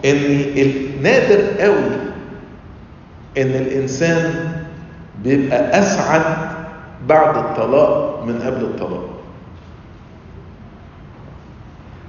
إن 0.05 0.41
النادر 0.57 1.41
قوي 1.59 1.95
إن 3.37 3.47
الإنسان 3.61 4.51
بيبقى 5.23 5.79
أسعد 5.79 6.37
بعد 7.07 7.37
الطلاق 7.37 8.10
من 8.25 8.41
قبل 8.41 8.61
الطلاق. 8.65 9.09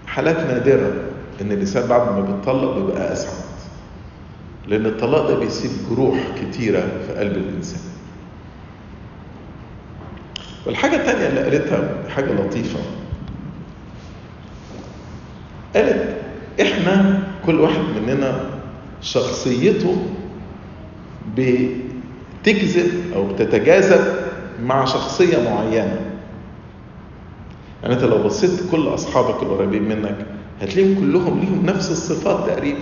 حالات 0.07 0.37
نادرة 0.37 0.93
إن 1.41 1.53
الإنسان 1.53 1.89
بعد 1.89 2.13
ما 2.13 2.21
بيتطلق 2.21 2.77
بيبقى 2.79 3.13
أسعد 3.13 3.43
لأن 4.69 4.87
الطلاق 4.87 5.29
ده 5.29 5.39
بيسيب 5.39 5.71
جروح 5.91 6.19
كتيرة 6.41 6.81
في 7.07 7.13
قلب 7.19 7.37
الإنسان. 7.37 7.81
والحاجة 10.67 10.97
التانية 10.97 11.27
اللي 11.29 11.41
قالتها 11.43 12.09
حاجة 12.09 12.33
لطيفة. 12.33 12.79
قالت 15.75 16.17
إحنا 16.61 17.23
كل 17.47 17.61
واحد 17.61 17.81
مننا 18.07 18.51
شخصيته 19.01 19.97
بتجذب 21.37 23.13
أو 23.15 23.27
بتتجاذب 23.27 24.22
مع 24.63 24.85
شخصية 24.85 25.51
معينة. 25.51 26.01
يعني 27.83 27.95
أنت 27.95 28.03
لو 28.05 28.23
بصيت 28.23 28.71
كل 28.71 28.89
أصحابك 28.89 29.43
القريبين 29.43 29.83
منك 29.83 30.27
هتلاقيهم 30.61 31.01
كلهم 31.01 31.41
ليهم 31.41 31.67
نفس 31.67 31.91
الصفات 31.91 32.51
تقريبا. 32.51 32.79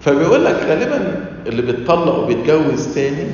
فبيقول 0.00 0.44
لك 0.44 0.54
غالبا 0.54 1.26
اللي 1.46 1.62
بيتطلق 1.62 2.18
وبيتجوز 2.18 2.94
تاني 2.94 3.26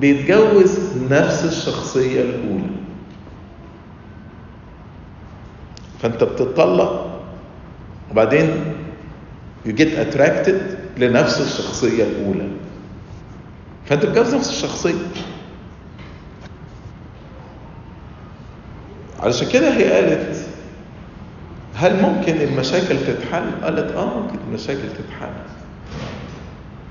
بيتجوز 0.00 0.78
نفس 1.10 1.44
الشخصية 1.44 2.20
الأولى. 2.20 2.70
فأنت 6.02 6.24
بتتطلق 6.24 7.20
وبعدين 8.10 8.50
you 9.66 9.70
get 9.70 9.96
attracted 9.98 10.54
لنفس 10.98 11.40
الشخصية 11.40 12.04
الأولى. 12.04 12.48
فأنت 13.86 14.06
بتتجوز 14.06 14.34
نفس 14.34 14.48
الشخصية 14.50 14.94
علشان 19.20 19.48
كده 19.48 19.74
هي 19.76 19.92
قالت 19.92 20.36
هل 21.74 22.02
ممكن 22.02 22.40
المشاكل 22.40 22.96
تتحل؟ 23.06 23.50
قالت 23.62 23.92
آه 23.96 24.04
ممكن 24.20 24.38
المشاكل 24.48 24.80
تتحل. 24.88 25.32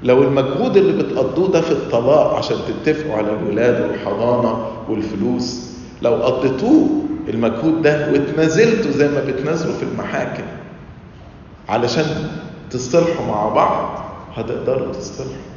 لو 0.03 0.23
المجهود 0.23 0.77
اللي 0.77 1.03
بتقضوه 1.03 1.51
ده 1.51 1.61
في 1.61 1.71
الطلاق 1.71 2.33
عشان 2.33 2.57
تتفقوا 2.67 3.15
على 3.17 3.31
الولادة 3.31 3.87
والحضانة 3.87 4.67
والفلوس 4.89 5.71
لو 6.01 6.13
قضيتوه 6.15 6.89
المجهود 7.29 7.81
ده 7.81 8.11
واتنازلتوا 8.11 8.91
زي 8.91 9.07
ما 9.07 9.23
بتنازلوا 9.25 9.73
في 9.75 9.83
المحاكم 9.83 10.43
علشان 11.69 12.05
تصطلحوا 12.69 13.25
مع 13.27 13.49
بعض 13.49 14.03
هتقدروا 14.35 14.93
تصطلحوا. 14.93 15.50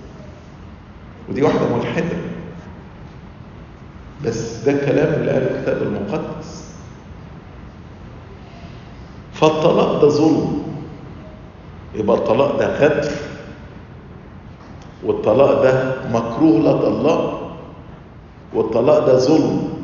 ودي 1.29 1.43
واحدة 1.43 1.77
ملحدة. 1.77 2.17
بس 4.25 4.57
ده 4.65 4.73
الكلام 4.73 5.15
اللي 5.15 5.31
قاله 5.33 5.47
الكتاب 5.59 5.83
المقدس. 5.83 6.65
فالطلاق 9.33 10.03
ده 10.03 10.09
ظلم. 10.09 10.63
يبقى 11.95 12.17
الطلاق 12.17 12.59
ده 12.59 12.79
غدر. 12.79 13.11
والطلاق 15.05 15.63
ده 15.63 15.95
مكروه 16.13 16.59
لدى 16.61 16.87
الله 16.87 17.51
والطلاق 18.55 19.07
ده 19.07 19.19
ظلم. 19.19 19.83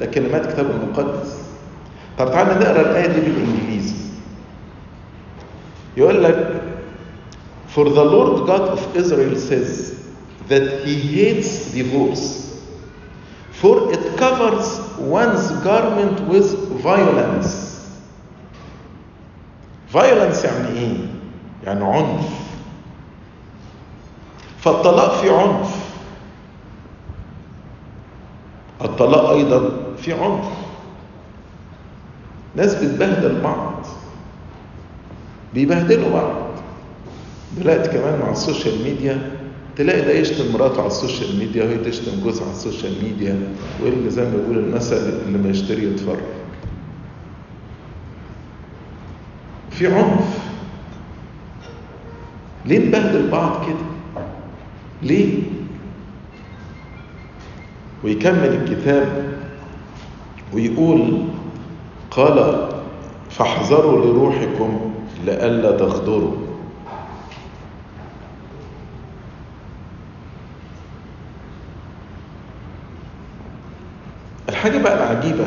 ده 0.00 0.06
كلمات 0.06 0.46
الكتاب 0.46 0.70
المقدس. 0.70 1.40
طب 2.18 2.30
تعالى 2.30 2.54
نقرأ 2.64 2.80
الآية 2.80 3.06
دي 3.06 3.20
بالإنجليزي. 3.20 3.96
يقول 5.96 6.24
لك 6.24 6.62
For 7.76 7.84
the 7.84 8.04
Lord 8.04 8.46
God 8.48 8.64
of 8.76 8.96
Israel 8.96 9.36
says 9.36 9.94
that 10.50 10.84
he 10.84 10.94
hates 10.94 11.72
divorce. 11.72 12.24
For 13.52 13.92
it 13.92 14.16
covers 14.18 14.80
one's 14.98 15.50
garment 15.62 16.20
with 16.28 16.48
violence. 16.82 17.78
Violence 19.92 20.44
يعني 20.44 20.68
إيه؟ 20.68 20.96
يعني 21.64 21.84
عنف. 21.84 22.28
فالطلاق 24.58 25.20
في 25.20 25.30
عنف. 25.30 25.76
الطلاق 28.82 29.30
أيضا 29.30 29.70
في 29.98 30.12
عنف. 30.12 30.44
ناس 32.56 32.74
بتبهدل 32.74 33.40
بعض. 33.40 33.86
بيبهدلوا 35.54 36.10
بعض. 36.12 36.36
دلوقتي 37.58 37.88
كمان 37.88 38.20
مع 38.20 38.30
ال 38.30 38.37
social 38.37 38.82
media 38.82 39.39
تلاقي 39.80 40.00
ده 40.00 40.12
يشتم 40.12 40.52
مراته 40.52 40.78
على 40.78 40.86
ال 40.86 40.93
social 40.93 41.38
media 41.38 41.64
وهي 41.64 41.76
تشتم 41.78 42.22
جوزها 42.24 42.42
على 42.44 42.52
ال 42.52 42.58
social 42.58 42.92
media 43.02 43.38
واللي 43.82 44.10
زي 44.10 44.24
ما 44.24 44.30
بيقول 44.36 44.58
المثل 44.58 44.96
اللي 45.26 45.38
ما 45.38 45.48
يشتري 45.48 45.84
يتفرج. 45.84 46.18
في 49.70 49.86
عنف. 49.86 50.38
ليه 52.66 52.78
نبهدل 52.78 53.30
بعض 53.30 53.66
كده؟ 53.66 54.22
ليه؟ 55.02 55.38
ويكمل 58.04 58.48
الكتاب 58.62 59.32
ويقول 60.52 61.22
قال 62.10 62.68
فاحذروا 63.30 64.06
لروحكم 64.06 64.94
لئلا 65.26 65.70
تغدروا. 65.70 66.49
الحاجة 74.60 74.78
بقى 74.78 74.94
العجيبة 75.12 75.44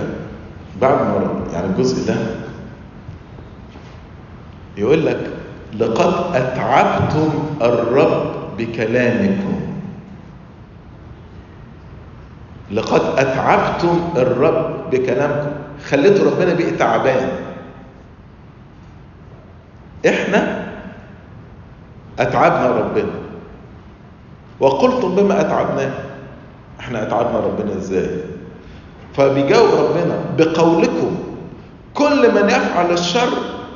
بعد 0.81 0.93
ما 0.93 1.43
يعني 1.53 1.65
الجزء 1.65 2.07
ده 2.07 2.15
يقول 4.77 5.05
لك 5.05 5.29
لقد 5.79 6.35
أتعبتم 6.35 7.29
الرب 7.61 8.33
بكلامكم. 8.57 9.59
لقد 12.71 13.01
أتعبتم 13.19 14.09
الرب 14.15 14.89
بكلامكم. 14.91 15.51
خليتوا 15.89 16.31
ربنا 16.31 16.53
بقى 16.53 16.71
تعبان. 16.71 17.29
إحنا 20.07 20.67
أتعبنا 22.19 22.67
ربنا. 22.79 23.13
وقلتم 24.59 25.15
بما 25.15 25.41
أتعبناه 25.41 25.91
إحنا 26.79 27.03
أتعبنا 27.03 27.39
ربنا 27.39 27.73
إزاي؟ 27.77 28.32
فبيجاوب 29.13 29.69
ربنا 29.73 30.19
بقولكم 30.37 31.15
كل 31.93 32.31
من 32.35 32.49
يفعل 32.49 32.91
الشر 32.91 33.29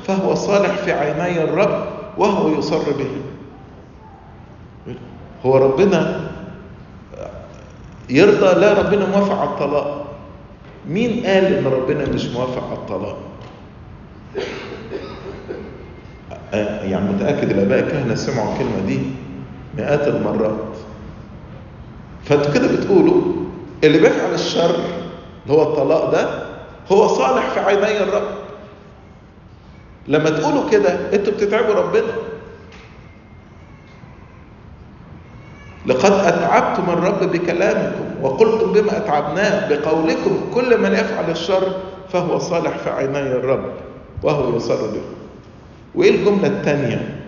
فهو 0.06 0.34
صالح 0.34 0.70
في 0.74 0.92
عيني 0.92 1.44
الرب 1.44 1.84
وهو 2.18 2.58
يصر 2.58 2.78
به. 2.92 3.10
هو 5.46 5.56
ربنا 5.56 6.30
يرضى 8.10 8.60
لا 8.60 8.72
ربنا 8.72 9.06
موافق 9.06 9.38
على 9.40 9.50
الطلاق. 9.50 10.04
مين 10.88 11.10
قال 11.26 11.44
إن 11.44 11.66
ربنا 11.66 12.06
مش 12.08 12.24
موافق 12.26 12.64
على 12.66 12.78
الطلاق؟ 12.78 13.16
يعني 16.84 17.12
متأكد 17.12 17.50
الاباء 17.50 17.78
الكهنة 17.78 18.14
سمعوا 18.14 18.52
الكلمة 18.52 18.86
دي 18.86 19.00
مئات 19.76 20.08
المرات. 20.08 20.52
فأنتوا 22.24 22.52
كده 22.54 22.66
بتقولوا 22.76 23.22
اللي 23.84 23.98
بيفعل 23.98 24.34
الشر 24.34 24.76
اللي 25.46 25.58
هو 25.58 25.62
الطلاق 25.62 26.10
ده 26.10 26.42
هو 26.92 27.06
صالح 27.08 27.50
في 27.50 27.60
عيني 27.60 28.02
الرب. 28.02 28.28
لما 30.08 30.30
تقولوا 30.30 30.70
كده 30.70 31.14
أنتوا 31.14 31.32
بتتعبوا 31.32 31.74
ربنا. 31.74 32.12
لقد 35.86 36.12
أتعبتم 36.12 36.90
الرب 36.90 37.32
بكلامكم 37.32 38.04
وقلتم 38.22 38.72
بما 38.72 38.96
أتعبناه 38.96 39.68
بقولكم 39.68 40.40
كل 40.54 40.80
من 40.80 40.92
يفعل 40.92 41.30
الشر 41.30 41.72
فهو 42.12 42.38
صالح 42.38 42.78
في 42.78 42.90
عيني 42.90 43.18
الرب 43.18 43.72
وهو 44.22 44.56
يصر 44.56 44.86
به 44.86 45.00
وإيه 45.94 46.10
الجملة 46.10 46.46
الثانية 46.48 47.20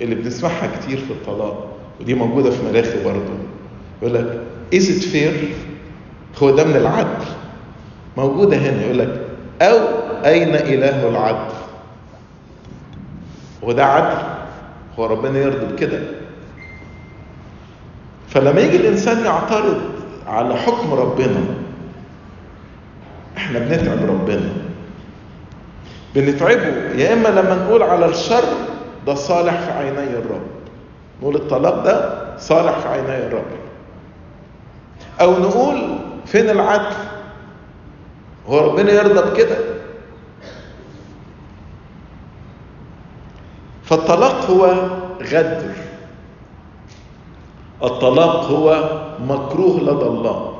اللي 0.00 0.14
بنسمعها 0.14 0.70
كتير 0.76 0.96
في 0.98 1.10
الطلاق؟ 1.10 1.68
ودي 2.00 2.14
موجودة 2.14 2.50
في 2.50 2.62
ملاخي 2.62 3.04
برضه. 3.04 3.20
يقول 4.02 4.14
لك 4.14 4.40
is 4.74 4.84
it 4.86 5.04
fair? 5.04 5.34
هو 6.42 6.50
ده 6.50 6.64
من 6.64 6.76
العدل. 6.76 7.24
موجودة 8.18 8.56
هنا 8.56 8.82
يقول 8.82 8.98
لك 8.98 9.20
أو 9.62 9.78
أين 10.24 10.54
إله 10.54 11.08
العدل؟ 11.08 11.52
وده 13.62 13.84
عدل 13.84 14.22
هو 14.98 15.06
ربنا 15.06 15.38
يرضي 15.38 15.66
بكده. 15.66 16.00
فلما 18.28 18.60
يجي 18.60 18.76
الإنسان 18.76 19.24
يعترض 19.24 19.80
على 20.26 20.56
حكم 20.56 20.94
ربنا 20.94 21.40
إحنا 23.36 23.58
بنتعب 23.58 23.98
ربنا. 24.08 24.50
بنتعبه 26.14 26.92
يا 26.94 27.12
إما 27.12 27.28
لما 27.28 27.54
نقول 27.54 27.82
على 27.82 28.06
الشر 28.06 28.44
ده 29.06 29.14
صالح 29.14 29.60
في 29.60 29.70
عيني 29.70 30.18
الرب. 30.18 30.46
نقول 31.22 31.36
الطلاق 31.36 31.84
ده 31.84 32.22
صالح 32.38 32.78
في 32.78 32.88
عيني 32.88 33.26
الرب. 33.26 33.44
أو 35.20 35.38
نقول 35.38 35.98
فين 36.26 36.50
العدل؟ 36.50 36.96
هو 38.48 38.58
ربنا 38.58 38.92
يرضى 38.92 39.30
بكده. 39.30 39.58
فالطلاق 43.82 44.50
هو 44.50 44.66
غدر 45.22 45.74
الطلاق 47.82 48.44
هو 48.44 48.98
مكروه 49.20 49.80
لدى 49.80 50.06
الله. 50.06 50.54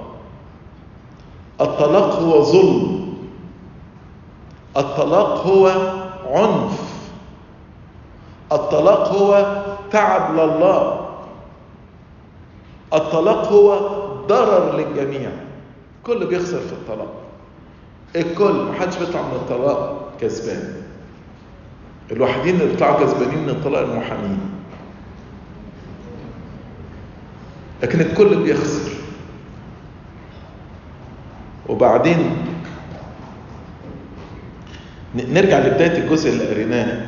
الطلاق 1.61 2.19
هو 2.19 2.43
ظلم. 2.43 3.15
الطلاق 4.77 5.47
هو 5.47 5.69
عنف. 6.27 6.81
الطلاق 8.53 9.09
هو 9.09 9.63
تعب 9.91 10.35
لله. 10.35 11.09
الطلاق 12.95 13.49
هو 13.53 13.79
ضرر 14.27 14.77
للجميع. 14.77 15.31
كل 16.07 16.27
بيخسر 16.27 16.61
في 16.61 16.73
الطلاق. 16.73 17.28
الكل 18.17 18.63
محدش 18.71 18.97
بيطلع 18.99 19.23
من 19.23 19.33
الطلاق 19.35 20.13
كسبان. 20.21 20.73
الوحيدين 22.13 22.55
اللي 22.55 22.67
بيطلعوا 22.67 23.05
كسبانين 23.05 23.39
من 23.39 23.49
الطلاق 23.49 23.81
المحامين. 23.81 24.39
لكن 27.83 28.01
الكل 28.01 28.43
بيخسر. 28.43 28.91
وبعدين 31.69 32.37
نرجع 35.15 35.59
لبداية 35.59 35.99
الجزء 35.99 36.31
اللي 36.31 36.47
قريناه. 36.47 37.07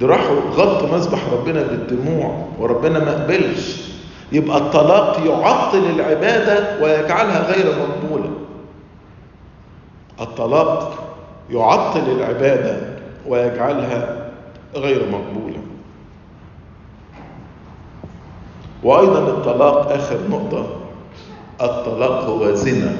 ده 0.00 0.06
راحوا 0.06 0.40
غطوا 0.50 0.98
مسبح 0.98 1.18
ربنا 1.32 1.62
بالدموع 1.62 2.48
وربنا 2.58 2.98
ما 2.98 3.24
قبلش. 3.24 3.88
يبقى 4.32 4.58
الطلاق 4.58 5.26
يعطل 5.26 5.78
العبادة 5.78 6.82
ويجعلها 6.82 7.52
غير 7.52 7.74
مقبولة. 7.78 8.30
الطلاق 10.20 11.04
يعطل 11.50 12.10
العبادة 12.10 12.76
ويجعلها 13.28 14.28
غير 14.74 15.02
مقبولة. 15.10 15.58
وأيضا 18.82 19.18
الطلاق 19.18 19.92
آخر 19.92 20.18
نقطة. 20.30 20.66
الطلاق 21.62 22.24
هو 22.24 22.54
زنا. 22.54 22.92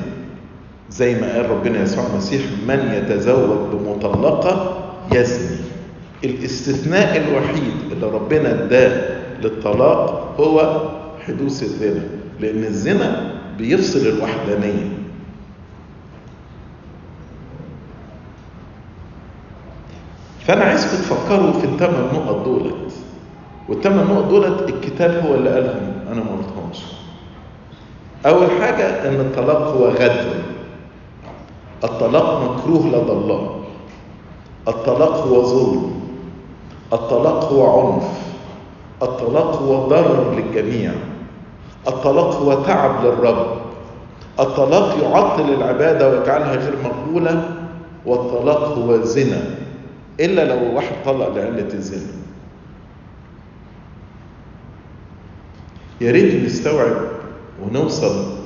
زي 0.91 1.21
ما 1.21 1.33
قال 1.35 1.51
ربنا 1.51 1.83
يسوع 1.83 2.07
المسيح 2.07 2.43
من 2.69 2.93
يتزوج 2.95 3.59
بمطلقة 3.73 4.79
يزني. 5.12 5.59
الاستثناء 6.25 7.16
الوحيد 7.16 7.93
اللي 7.93 8.07
ربنا 8.07 8.51
اداه 8.51 9.19
للطلاق 9.43 10.35
هو 10.41 10.83
حدوث 11.27 11.62
الزنا 11.62 12.03
لأن 12.41 12.64
الزنا 12.64 13.35
بيفصل 13.59 13.99
الوحدانية. 13.99 14.98
فأنا 20.49 20.65
عايزكم 20.65 20.97
تفكروا 20.97 21.53
في 21.53 21.65
الثمان 21.65 22.09
نقط 22.15 22.45
دولت. 22.45 22.93
والثمان 23.69 24.07
نقط 24.07 24.25
دولت 24.25 24.69
الكتاب 24.69 25.27
هو 25.27 25.35
اللي 25.35 25.51
قالهم 25.51 25.93
أنا 26.13 26.21
ما 26.21 26.31
قلتهمش. 26.31 26.85
أول 28.27 28.51
حاجة 28.63 29.09
إن 29.09 29.21
الطلاق 29.21 29.59
هو 29.59 29.89
غدر 29.89 30.35
الطلاق 31.85 32.43
مكروه 32.43 32.87
لدى 32.87 33.13
الله. 33.13 33.57
الطلاق 34.69 35.27
هو 35.27 35.43
ظلم. 35.43 36.01
الطلاق 36.93 37.53
هو 37.53 37.81
عنف. 37.81 38.09
الطلاق 39.03 39.63
هو 39.63 39.89
ضرر 39.89 40.35
للجميع. 40.35 40.93
الطلاق 41.89 42.35
هو 42.35 42.63
تعب 42.63 43.05
للرب. 43.05 43.47
الطلاق 44.41 44.97
يعطل 45.03 45.55
العبادة 45.55 46.09
ويجعلها 46.11 46.55
غير 46.55 46.75
مقبولة. 46.85 47.51
والطلاق 48.07 48.79
هو 48.79 49.03
زنا. 49.03 49.58
إلا 50.21 50.45
لو 50.45 50.75
واحد 50.77 50.95
طلق 51.05 51.29
لعلة 51.29 51.75
الزنا. 51.75 52.12
يا 56.01 56.11
ريت 56.12 56.45
نستوعب 56.45 56.97
ونوصل 57.62 58.39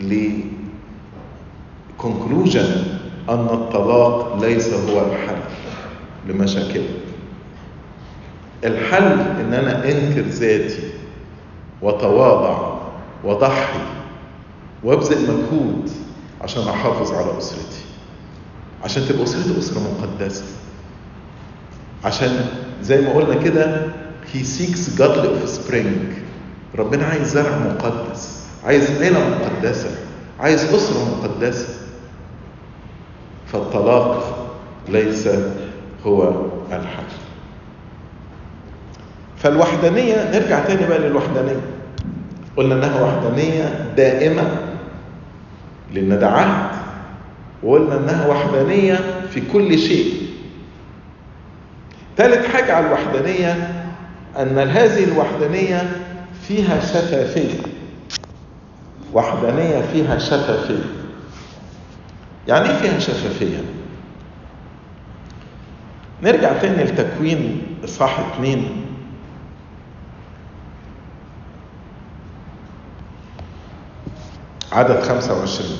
ل 0.00 0.30
conclusion 2.02 2.68
أن 3.28 3.48
الطلاق 3.50 4.36
ليس 4.40 4.74
هو 4.74 5.06
الحل 5.06 5.40
لمشاكلنا. 6.28 6.98
الحل 8.64 9.20
إن 9.20 9.54
أنا 9.54 9.84
أنكر 9.84 10.20
ذاتي 10.20 10.90
وتواضع 11.82 12.78
وضحي 13.24 13.80
وأبذل 14.84 15.22
مجهود 15.22 15.90
عشان 16.40 16.62
أحافظ 16.62 17.12
على 17.12 17.38
أسرتي. 17.38 17.87
عشان 18.84 19.02
تبقى 19.08 19.22
اسرتي 19.22 19.58
أسرة 19.58 19.80
مقدسة. 19.80 20.44
عشان 22.04 22.46
زي 22.82 23.00
ما 23.00 23.12
قلنا 23.12 23.42
كده 23.42 23.86
he 24.34 24.38
seeks 24.44 24.98
godly 24.98 25.28
offspring 25.46 26.18
ربنا 26.78 27.04
عايز 27.06 27.28
زرع 27.28 27.58
مقدس 27.58 28.44
عايز 28.64 28.90
عيلة 29.02 29.18
مقدسة 29.28 29.90
عايز 30.40 30.64
أسرة 30.74 31.04
مقدسة. 31.18 31.68
فالطلاق 33.52 34.38
ليس 34.88 35.28
هو 36.06 36.28
الحل. 36.72 37.04
فالوحدانية 39.36 40.30
نرجع 40.38 40.64
تاني 40.64 40.86
بقى 40.86 40.98
للوحدانية. 40.98 41.60
قلنا 42.56 42.74
إنها 42.74 43.02
وحدانية 43.02 43.92
دائمة 43.96 44.42
لأن 45.94 46.18
ده 46.18 46.28
عهد. 46.28 46.78
وقلنا 47.62 47.96
إنها 47.96 48.26
وحدانية 48.26 49.20
في 49.30 49.40
كل 49.52 49.78
شيء. 49.78 50.28
ثالث 52.16 52.46
حاجة 52.46 52.74
على 52.74 52.86
الوحدانية 52.86 53.52
أن 54.38 54.58
هذه 54.58 55.04
الوحدانية 55.04 55.90
فيها 56.48 56.80
شفافية. 56.80 57.58
وحدانية 59.14 59.82
فيها 59.92 60.18
شفافية. 60.18 60.84
يعني 62.48 62.70
إيه 62.70 62.76
فيها 62.76 62.98
شفافية؟ 62.98 63.60
نرجع 66.22 66.52
تاني 66.52 66.84
لتكوين 66.84 67.62
إصحاح 67.84 68.18
اتنين. 68.18 68.84
عدد 74.72 75.00
25 75.00 75.70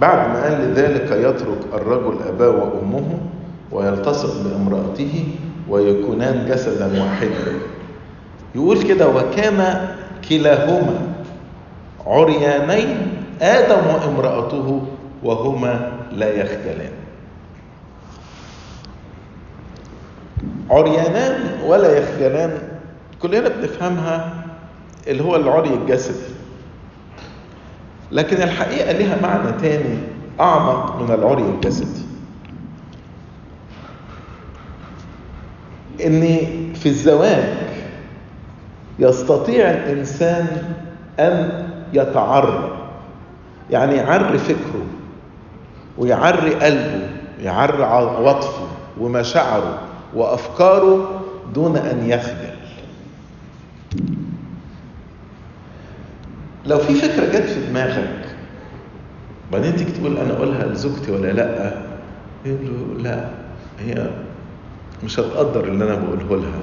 بعد 0.00 0.28
ما 0.28 0.42
قال 0.44 0.52
لذلك 0.60 1.10
يترك 1.10 1.58
الرجل 1.74 2.22
أباه 2.28 2.50
وأمه 2.50 3.18
ويلتصق 3.72 4.42
بامرأته 4.42 5.24
ويكونان 5.68 6.46
جسدا 6.48 7.02
واحدا. 7.02 7.52
يقول 8.54 8.82
كده 8.82 9.08
وكان 9.08 9.88
كلاهما 10.28 10.98
عريانين 12.06 12.96
آدم 13.42 13.86
وامرأته 13.86 14.82
وهما 15.22 15.92
لا 16.12 16.30
يخجلان 16.32 16.92
عريانان 20.70 21.40
ولا 21.66 21.98
يخجلان 21.98 22.58
كلنا 23.22 23.48
بنفهمها 23.48 24.32
اللي 25.06 25.22
هو 25.22 25.36
العري 25.36 25.74
الجسدي. 25.74 26.27
لكن 28.12 28.42
الحقيقة 28.42 28.92
لها 28.92 29.22
معنى 29.22 29.52
تاني 29.60 29.98
أعمق 30.40 31.02
من 31.02 31.14
العري 31.14 31.42
الجسدي. 31.42 32.02
إن 36.06 36.22
في 36.74 36.86
الزواج 36.86 37.54
يستطيع 38.98 39.70
الإنسان 39.70 40.46
أن 41.20 41.68
يتعرى 41.92 42.70
يعني 43.70 43.94
يعري 43.94 44.38
فكره 44.38 44.84
ويعري 45.98 46.54
قلبه 46.54 47.08
يعري 47.42 47.84
عواطفه 47.84 48.66
ومشاعره 49.00 49.78
وأفكاره 50.14 51.20
دون 51.54 51.76
أن 51.76 52.10
يخجل 52.10 52.47
لو 56.68 56.78
في 56.78 56.94
فكرة 56.94 57.24
جت 57.26 57.48
في 57.48 57.66
دماغك 57.70 58.24
بعدين 59.52 59.76
تيجي 59.76 59.92
تقول 59.92 60.16
أنا 60.18 60.32
أقولها 60.32 60.66
لزوجتي 60.66 61.10
ولا 61.12 61.32
لأ؟ 61.32 61.82
يقول 62.46 62.66
له 62.66 63.02
لأ 63.02 63.28
هي 63.80 64.10
مش 65.04 65.20
هتقدر 65.20 65.64
اللي 65.68 65.84
أنا 65.84 65.94
بقوله 65.94 66.36
لها. 66.42 66.60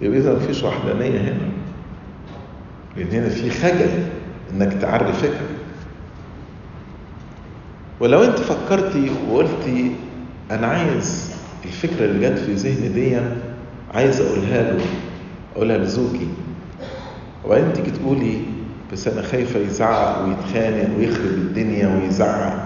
يبقى 0.00 0.18
إذا 0.18 0.34
مفيش 0.34 0.62
وحدانية 0.62 1.20
هنا. 1.20 1.48
لأن 2.96 3.06
هنا 3.10 3.28
في 3.28 3.50
خجل 3.50 3.90
إنك 4.52 4.72
تعري 4.72 5.12
فكرة. 5.12 5.48
ولو 8.00 8.24
أنت 8.24 8.38
فكرتي 8.38 9.10
وقلتي 9.30 9.92
أنا 10.50 10.66
عايز 10.66 11.34
الفكرة 11.64 12.04
اللي 12.04 12.28
جت 12.30 12.38
في 12.38 12.52
ذهني 12.54 12.88
دي 12.88 13.20
عايز 13.94 14.20
أقولها 14.20 14.62
له 14.72 14.84
أقولها 15.56 15.78
لزوجي. 15.78 16.28
وبعدين 17.44 17.72
تيجي 17.72 17.90
تقولي 17.90 18.40
بس 18.92 19.08
أنا 19.08 19.22
خايفه 19.22 19.60
يزعق 19.60 20.24
ويتخانق 20.24 20.98
ويخرب 20.98 21.24
الدنيا 21.24 21.88
ويزعق. 21.88 22.64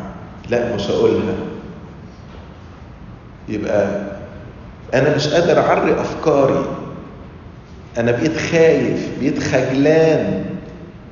لا 0.48 0.74
مش 0.74 0.90
هقولها. 0.90 1.34
يبقى 3.48 4.00
أنا 4.94 5.16
مش 5.16 5.28
قادر 5.28 5.58
اعري 5.60 6.00
أفكاري. 6.00 6.64
أنا 7.98 8.12
بقيت 8.12 8.36
خايف 8.36 9.08
بقيت 9.20 9.42
خجلان 9.42 10.44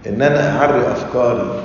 إن 0.06 0.22
أنا 0.22 0.58
اعري 0.58 0.92
أفكاري. 0.92 1.62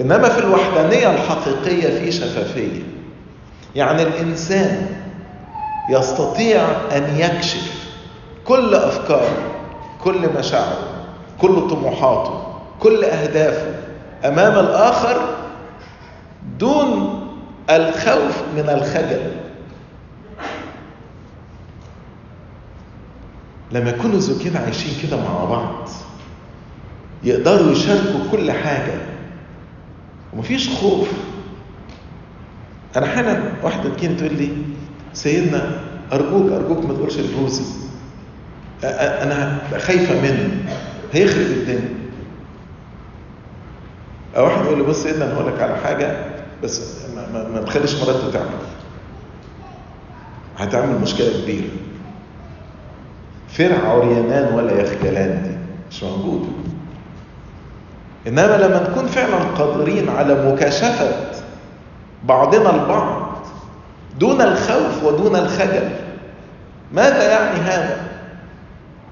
إنما 0.00 0.28
في 0.28 0.38
الوحدانية 0.38 1.10
الحقيقية 1.10 1.98
في 2.00 2.12
شفافية. 2.12 2.82
يعني 3.74 4.02
الإنسان 4.02 4.86
يستطيع 5.88 6.62
أن 6.96 7.16
يكشف 7.16 7.88
كل 8.44 8.74
أفكاره. 8.74 9.55
كل 10.06 10.38
مشاعره 10.38 11.06
كل 11.40 11.68
طموحاته 11.68 12.42
كل 12.80 13.04
أهدافه 13.04 13.74
أمام 14.24 14.64
الآخر 14.66 15.20
دون 16.58 17.20
الخوف 17.70 18.42
من 18.56 18.68
الخجل. 18.68 19.32
لما 23.72 23.90
يكونوا 23.90 24.18
زوجين 24.18 24.56
عايشين 24.56 25.08
كده 25.08 25.16
مع 25.16 25.44
بعض. 25.44 25.88
يقدروا 27.24 27.72
يشاركوا 27.72 28.20
كل 28.32 28.52
حاجة. 28.52 29.00
ومفيش 30.32 30.68
خوف. 30.68 31.08
أنا 32.96 33.06
أحيانا 33.06 33.52
واحدة 33.62 33.90
تجيني 33.90 34.14
تقول 34.14 34.34
لي 34.34 34.48
سيدنا 35.12 35.80
أرجوك 36.12 36.52
أرجوك 36.52 36.84
ما 36.84 36.94
تقولش 36.94 37.18
لجوزي. 37.18 37.85
أنا 38.84 39.58
خايفة 39.78 40.20
منه. 40.20 40.50
هيخرب 41.12 41.40
الدنيا. 41.40 41.94
أو 44.36 44.44
واحد 44.44 44.64
يقول 44.64 44.78
لي 44.78 44.84
بص 44.84 45.06
أنا 45.06 45.34
هقول 45.34 45.46
لك 45.54 45.60
على 45.62 45.76
حاجة 45.76 46.16
بس 46.62 46.82
ما, 47.16 47.26
ما, 47.32 47.48
ما 47.48 47.60
تخليش 47.66 47.94
مراتي 48.02 48.30
تعمل. 48.32 48.48
هتعمل 50.58 51.00
مشكلة 51.00 51.42
كبيرة. 51.42 51.68
فرع 53.48 53.88
عريانان 53.88 54.54
ولا 54.54 54.80
يخجلان 54.82 55.42
دي 55.42 55.56
مش 55.90 56.02
موجودة. 56.02 56.48
إنما 58.26 58.56
لما 58.56 58.88
نكون 58.90 59.06
فعلا 59.06 59.34
قادرين 59.36 60.08
على 60.08 60.52
مكاشفة 60.52 61.10
بعضنا 62.24 62.74
البعض 62.74 63.36
دون 64.18 64.40
الخوف 64.40 65.04
ودون 65.04 65.36
الخجل 65.36 65.90
ماذا 66.92 67.22
يعني 67.30 67.60
هذا؟ 67.60 68.05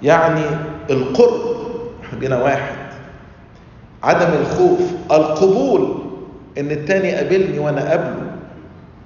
يعني 0.03 0.45
القرب. 0.91 1.55
بين 2.21 2.33
واحد. 2.33 2.77
عدم 4.03 4.33
الخوف. 4.41 4.81
القبول 5.13 5.95
إن 6.59 6.71
التاني 6.71 7.15
قابلني 7.15 7.59
وأنا 7.59 7.91
قابله. 7.91 8.31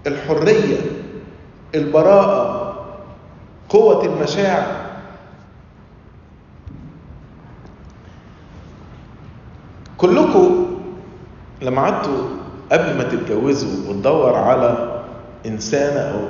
الحرية. 0.07 0.79
البراءة. 1.75 2.75
قوة 3.69 4.05
المشاعر. 4.05 4.89
كلكم 9.99 10.67
لما 11.63 11.83
قعدتوا 11.83 12.23
قبل 12.73 12.97
ما 12.99 13.05
تتجوزوا 13.05 13.91
وتدور 13.91 14.35
على 14.37 15.01
انسانه 15.47 16.01
أو 16.01 16.21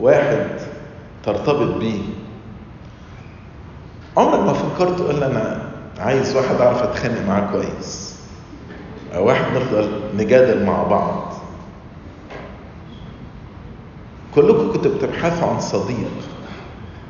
واحد 0.00 0.46
ترتبط 1.24 1.76
بيه 1.76 2.00
عمرك 4.16 4.40
ما 4.40 4.52
فكرت 4.52 4.98
تقول 4.98 5.22
أنا 5.22 5.62
عايز 5.98 6.36
واحد 6.36 6.54
أعرف 6.60 6.82
اتخانق 6.82 7.26
معاه 7.28 7.52
كويس؟ 7.52 8.16
أو 9.14 9.26
واحد 9.26 9.44
نفضل 9.56 9.90
نجادل 10.16 10.64
مع 10.66 10.82
بعض؟ 10.82 11.32
كلكم 14.34 14.72
كنتوا 14.72 14.94
بتبحثوا 14.94 15.48
عن 15.48 15.60
صديق. 15.60 16.10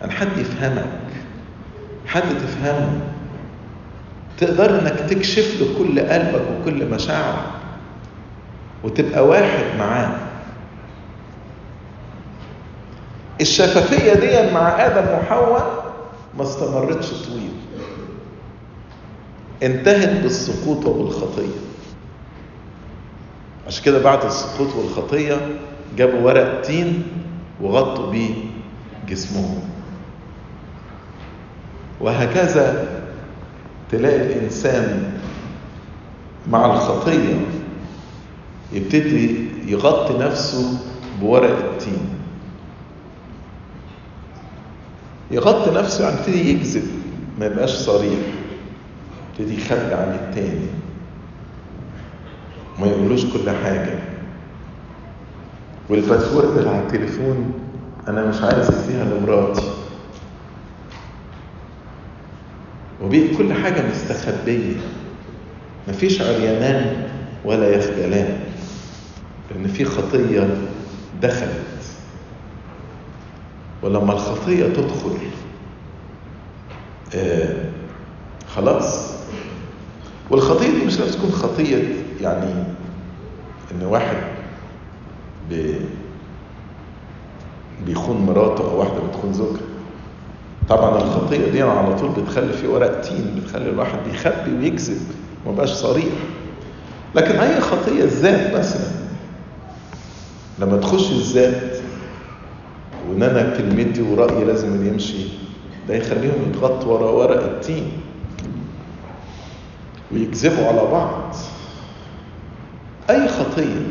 عن 0.03 0.11
حد 0.11 0.39
يفهمك 0.39 0.99
حد 2.07 2.23
تفهمه. 2.23 3.01
تقدر 4.39 4.81
إنك 4.81 5.01
تكشف 5.11 5.61
له 5.61 5.79
كل 5.79 6.01
قلبك 6.01 6.43
وكل 6.61 6.87
مشاعرك 6.91 7.45
وتبقى 8.85 9.27
واحد 9.27 9.65
معاه. 9.79 10.11
الشفافية 13.41 14.13
دي 14.15 14.53
مع 14.55 14.87
آدم 14.87 15.19
وحواء 15.19 15.80
ما 16.39 16.43
استمرتش 16.43 17.11
طويل. 17.11 17.53
انتهت 19.62 20.22
بالسقوط 20.22 20.87
وبالخطية. 20.87 21.61
عشان 23.66 23.85
كده 23.85 24.03
بعد 24.03 24.24
السقوط 24.24 24.68
والخطية 24.76 25.37
جابوا 25.97 26.20
ورق 26.20 26.61
تين 26.62 27.03
وغطوا 27.61 28.11
بيه 28.11 28.35
جسمهم. 29.09 29.61
وهكذا 32.01 32.89
تلاقي 33.91 34.16
الإنسان 34.16 35.12
مع 36.51 36.74
الخطية 36.74 37.47
يبتدي 38.72 39.49
يغطي 39.66 40.18
نفسه 40.18 40.78
بورق 41.20 41.59
التين. 41.72 42.20
يغطي 45.31 45.70
نفسه 45.70 46.05
يعني 46.05 46.20
يبتدي 46.20 46.51
يكذب. 46.51 46.83
ما 47.39 47.47
يبقاش 47.47 47.70
صريح. 47.70 48.18
يبتدي 49.39 49.61
يخبي 49.61 49.95
عن 49.95 50.14
التاني. 50.14 50.66
ما 52.81 52.87
يقولوش 52.87 53.24
كل 53.24 53.51
حاجة. 53.51 53.99
والباسورد 55.89 56.59
اللي 56.59 56.70
على 56.70 56.78
التليفون 56.83 57.53
أنا 58.09 58.24
مش 58.24 58.43
عايز 58.43 58.70
أديها 58.70 59.05
لمراتي. 59.05 59.70
وبقي 63.03 63.28
كل 63.28 63.53
حاجة 63.53 63.83
مستخبية. 63.91 64.76
مفيش 65.89 66.22
عريانان 66.22 67.09
ولا 67.45 67.68
يخجلان. 67.68 68.39
لأن 69.51 69.68
في 69.68 69.85
خطية 69.85 70.49
دخلت. 71.22 71.80
ولما 73.83 74.12
الخطية 74.12 74.64
تدخل 74.66 75.16
آه 77.14 77.64
خلاص. 78.55 79.11
والخطية 80.31 80.70
دي 80.70 80.85
مش 80.87 80.99
لازم 81.01 81.18
تكون 81.18 81.31
خطية 81.33 81.95
يعني 82.20 82.53
إن 83.72 83.87
واحد 83.87 84.16
بي 85.51 85.74
بيخون 87.87 88.16
مراته 88.16 88.64
أو 88.70 88.78
واحدة 88.78 89.01
بتخون 89.09 89.33
زوجها. 89.33 89.61
طبعا 90.68 90.99
الخطية 91.03 91.51
دي 91.51 91.62
على 91.62 91.97
طول 91.99 92.11
بتخلي 92.11 92.53
في 92.53 92.66
ورق 92.66 93.01
تين 93.01 93.41
بتخلي 93.41 93.70
الواحد 93.70 93.99
بيخبي 94.11 94.53
ويكذب 94.61 95.01
ما 95.47 95.53
بقاش 95.53 95.70
صريح. 95.72 96.12
لكن 97.14 97.37
أي 97.39 97.61
خطية 97.61 98.03
الذات 98.05 98.55
مثلا 98.59 98.91
لما 100.59 100.76
تخش 100.76 101.11
الذات 101.11 101.80
وان 103.09 103.23
أنا 103.23 103.57
كلمتي 103.57 104.03
ورايي 104.03 104.45
لازم 104.45 104.75
اللي 104.75 104.89
يمشي. 104.89 105.29
ده 105.89 105.95
يخليهم 105.95 106.51
يتغطوا 106.51 106.93
ورا 106.93 107.11
ورق 107.11 107.43
التين. 107.45 107.93
ويكذبوا 110.13 110.67
على 110.67 110.83
بعض. 110.93 111.35
أي 113.11 113.29
خطية. 113.29 113.87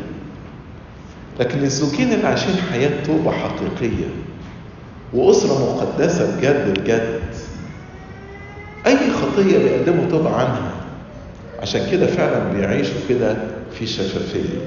لكن 1.40 1.58
الزوجين 1.62 2.12
اللي 2.12 2.26
عايشين 2.26 2.54
حياة 2.72 3.04
توبة 3.04 3.30
حقيقية 3.30 4.06
وأسرة 5.14 5.74
مقدسة 5.76 6.36
بجد 6.36 6.80
بجد 6.80 7.20
أي 8.86 8.96
خطية 9.12 9.58
بيقدموا 9.58 10.10
توبة 10.10 10.36
عنها؟ 10.36 10.72
عشان 11.62 11.90
كده 11.90 12.06
فعلا 12.06 12.52
بيعيشوا 12.52 13.00
كده 13.08 13.36
في 13.72 13.86
شفافية. 13.86 14.58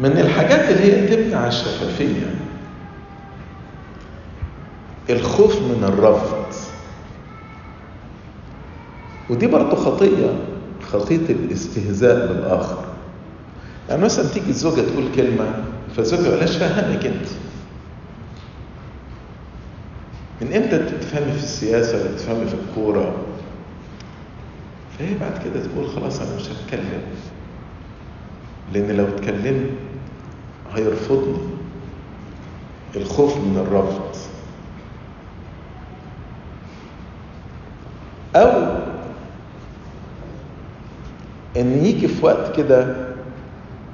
من 0.00 0.18
الحاجات 0.18 0.68
اللي 0.70 0.92
هي 0.92 1.16
تمنع 1.16 1.46
الشفافية. 1.46 2.34
الخوف 5.10 5.56
من 5.62 5.84
الرفض. 5.84 6.54
ودي 9.28 9.46
برضه 9.46 9.76
خطية 9.76 10.34
خطية 10.92 11.16
الاستهزاء 11.16 12.26
بالآخر. 12.26 12.84
يعني 13.88 14.02
مثلا 14.02 14.28
تيجي 14.28 14.50
الزوجة 14.50 14.80
تقول 14.80 15.04
كلمة 15.16 15.64
فالزوجة 15.96 16.20
يقول 16.26 16.38
لهاش 16.38 16.56
فهمك 16.56 17.06
أنت. 17.06 17.26
من 20.40 20.52
إمتى 20.52 20.76
انت 20.76 20.94
بتفهمي 20.94 21.32
في 21.32 21.38
السياسة 21.38 21.98
ولا 22.00 22.12
بتفهمي 22.12 22.46
في 22.46 22.54
الكورة؟ 22.54 23.14
فهي 24.98 25.14
بعد 25.20 25.32
كده 25.44 25.66
تقول 25.66 25.88
خلاص 25.88 26.20
أنا 26.20 26.36
مش 26.36 26.42
هتكلم. 26.42 27.02
لأن 28.72 28.96
لو 28.96 29.08
اتكلمت 29.08 29.70
هيرفضني. 30.74 31.38
الخوف 32.96 33.36
من 33.36 33.56
الرفض. 33.56 34.16
أو 38.36 38.80
إن 41.56 41.84
يجي 41.84 42.08
في 42.08 42.26
وقت 42.26 42.56
كده 42.56 42.96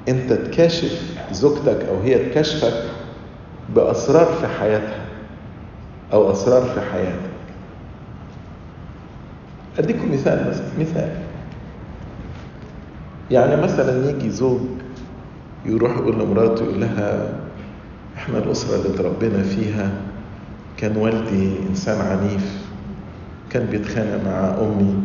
أنت 0.07 0.33
تكاشف 0.33 1.17
زوجتك 1.31 1.85
أو 1.89 1.99
هي 2.01 2.29
تكاشفك 2.29 2.83
بأسرار 3.75 4.25
في 4.25 4.47
حياتها 4.47 5.05
أو 6.13 6.31
أسرار 6.31 6.61
في 6.61 6.81
حياتك. 6.81 7.29
أديكم 9.79 10.11
مثال 10.13 10.47
مثلا 10.49 10.67
مثال. 10.79 11.15
يعني 13.31 13.61
مثلا 13.61 14.09
يجي 14.09 14.29
زوج 14.29 14.61
يروح 15.67 15.91
يقول 15.97 16.19
لمراته 16.19 16.63
يقول 16.63 16.81
لها 16.81 17.29
إحنا 18.17 18.37
الاسره 18.37 18.75
اللي 18.75 18.95
اتربينا 18.95 19.43
فيها 19.43 19.91
كان 20.77 20.97
والدي 20.97 21.51
إنسان 21.69 22.01
عنيف 22.01 22.65
كان 23.49 23.65
بيتخانق 23.65 24.23
مع 24.25 24.55
أمي 24.61 24.95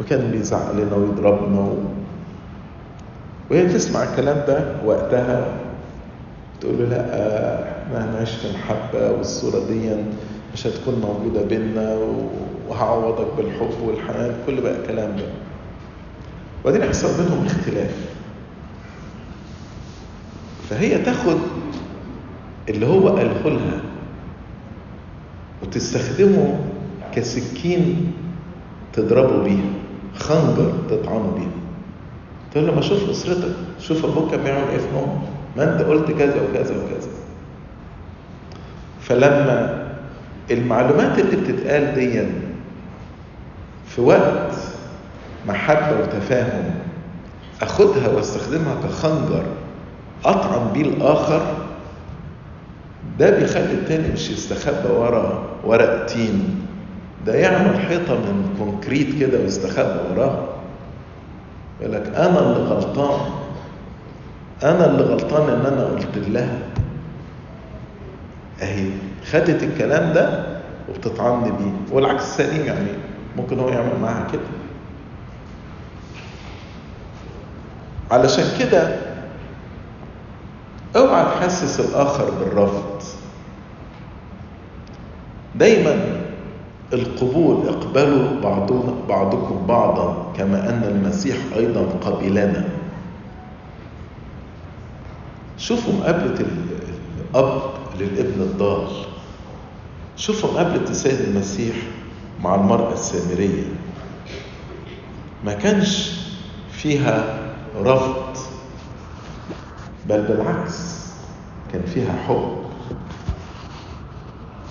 وكان 0.00 0.30
بيزعق 0.30 0.72
لنا 0.72 0.94
ويضربنا 0.96 1.60
و... 1.60 1.74
وهي 3.50 3.66
تسمع 3.68 4.02
الكلام 4.02 4.36
ده 4.46 4.64
وقتها 4.84 5.52
تقول 6.60 6.78
له 6.78 6.84
لا 6.84 7.02
إحنا 7.82 8.10
هنعيش 8.10 8.30
في 8.30 8.46
محبة 8.54 9.10
والصورة 9.10 9.66
دي 9.68 9.90
مش 10.54 10.66
هتكون 10.66 10.94
موجودة 10.94 11.42
بينا 11.44 11.98
وهعوضك 12.68 13.26
بالحب 13.36 13.80
والحنان. 13.86 14.32
كل 14.46 14.60
بقى 14.60 14.76
الكلام 14.80 15.16
ده. 15.16 15.24
وبعدين 16.64 16.82
يحصل 16.86 17.22
بينهم 17.22 17.46
اختلاف. 17.46 17.94
فهي 20.70 20.98
تاخد 20.98 21.38
اللي 22.68 22.86
هو 22.86 23.08
قاله 23.08 23.48
لها 23.48 23.80
وتستخدمه 25.62 26.58
كسكين 27.14 28.12
تضربه 28.92 29.42
بيها 29.42 29.70
خنجر 30.18 30.72
تطعنه 30.90 31.32
بيها. 31.38 31.50
تقول 32.52 32.66
له 32.66 32.74
ما 32.74 32.80
شوف 32.80 33.10
أسرتك 33.10 33.54
شوف 33.80 34.04
أبوك 34.04 34.34
بيعمل 34.34 34.68
إيه 34.70 34.78
في 34.78 34.86
ما 35.56 35.72
أنت 35.74 35.82
قلت 35.82 36.10
كذا 36.10 36.42
وكذا 36.42 36.84
وكذا. 36.84 37.08
فلما 39.00 39.86
المعلومات 40.50 41.18
اللي 41.18 41.36
بتتقال 41.36 41.94
دي 41.94 42.22
في 43.86 44.00
وقت 44.00 44.52
محبة 45.48 46.00
وتفاهم 46.02 46.74
أخدها 47.62 48.08
وأستخدمها 48.08 48.74
كخنجر 48.84 49.42
أطعن 50.24 50.72
بيه 50.72 50.82
الآخر 50.82 51.42
ده 53.18 53.30
بيخلي 53.38 53.72
التاني 53.72 54.08
مش 54.12 54.30
يستخبى 54.30 54.88
ورا 54.88 55.42
ورق 55.64 56.06
تين. 56.06 56.66
ده 57.26 57.34
يعمل 57.34 57.78
حيطة 57.78 58.14
من 58.14 58.54
كونكريت 58.58 59.20
كده 59.20 59.38
ويستخبى 59.40 59.98
وراها 60.10 60.46
يقول 61.80 61.92
لك 61.94 62.06
أنا 62.16 62.38
اللي 62.40 62.58
غلطان. 62.68 63.20
أنا 64.62 64.86
اللي 64.86 65.02
غلطان 65.02 65.48
إن 65.54 65.66
أنا 65.66 65.84
قلت 65.84 66.28
لها. 66.28 66.58
أهي 68.62 68.86
خدت 69.32 69.62
الكلام 69.62 70.12
ده 70.12 70.44
وبتطعني 70.88 71.50
بيه. 71.50 71.94
والعكس 71.96 72.22
سليم 72.36 72.66
يعني 72.66 72.88
ممكن 73.36 73.58
هو 73.60 73.68
يعمل 73.68 74.00
معاها 74.02 74.26
كده. 74.32 74.40
علشان 78.10 78.44
كده 78.58 78.96
اوعى 80.96 81.24
تحسس 81.24 81.80
الآخر 81.80 82.30
بالرفض. 82.30 83.02
دايما 85.54 86.20
القبول 86.92 87.68
اقبلوا 87.68 88.40
بعضكم 89.08 89.66
بعضا 89.66 90.32
كما 90.36 90.70
أن 90.70 90.84
المسيح 90.84 91.36
أيضا 91.56 91.80
قبلنا. 92.04 92.68
شوفوا 95.58 95.92
مقابلة 95.92 96.46
الأب 97.30 97.62
للابن 98.00 98.40
الضال. 98.40 98.88
شوفوا 100.16 100.50
مقابلة 100.52 100.90
السيد 100.90 101.20
المسيح 101.20 101.76
مع 102.42 102.54
المرأة 102.54 102.92
السامرية. 102.92 103.64
ما 105.44 105.52
كانش 105.52 106.12
فيها 106.72 107.38
رفض. 107.82 108.39
بل 110.10 110.22
بالعكس 110.22 111.06
كان 111.72 111.82
فيها 111.94 112.12
حب. 112.28 112.56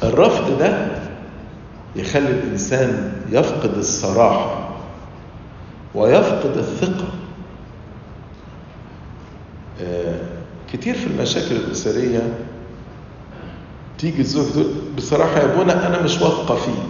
الرفض 0.03 0.57
ده 0.59 0.87
يخلي 1.95 2.27
الإنسان 2.29 3.13
يفقد 3.29 3.77
الصراحة 3.77 4.69
ويفقد 5.95 6.57
الثقة. 6.57 7.07
آه 9.81 10.19
كتير 10.73 10.95
في 10.95 11.07
المشاكل 11.07 11.55
الأسرية 11.55 12.33
تيجي 13.97 14.21
الزوج 14.21 14.51
تقول 14.51 14.73
بصراحة 14.97 15.39
يا 15.39 15.53
ابونا 15.53 15.87
أنا 15.87 16.01
مش 16.01 16.21
واثقة 16.21 16.55
فيه. 16.55 16.81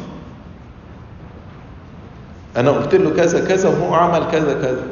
أنا 2.58 2.72
قلت 2.72 2.96
له 2.96 3.10
كذا 3.16 3.46
كذا 3.48 3.70
وهو 3.70 3.94
عمل 3.94 4.32
كذا 4.32 4.54
كذا. 4.62 4.84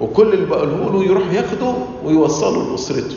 وكل 0.00 0.32
اللي 0.32 0.46
بقوله 0.46 0.92
له 0.92 1.04
يروح 1.04 1.32
ياخده 1.32 1.74
ويوصله 2.04 2.70
لأسرته. 2.70 3.16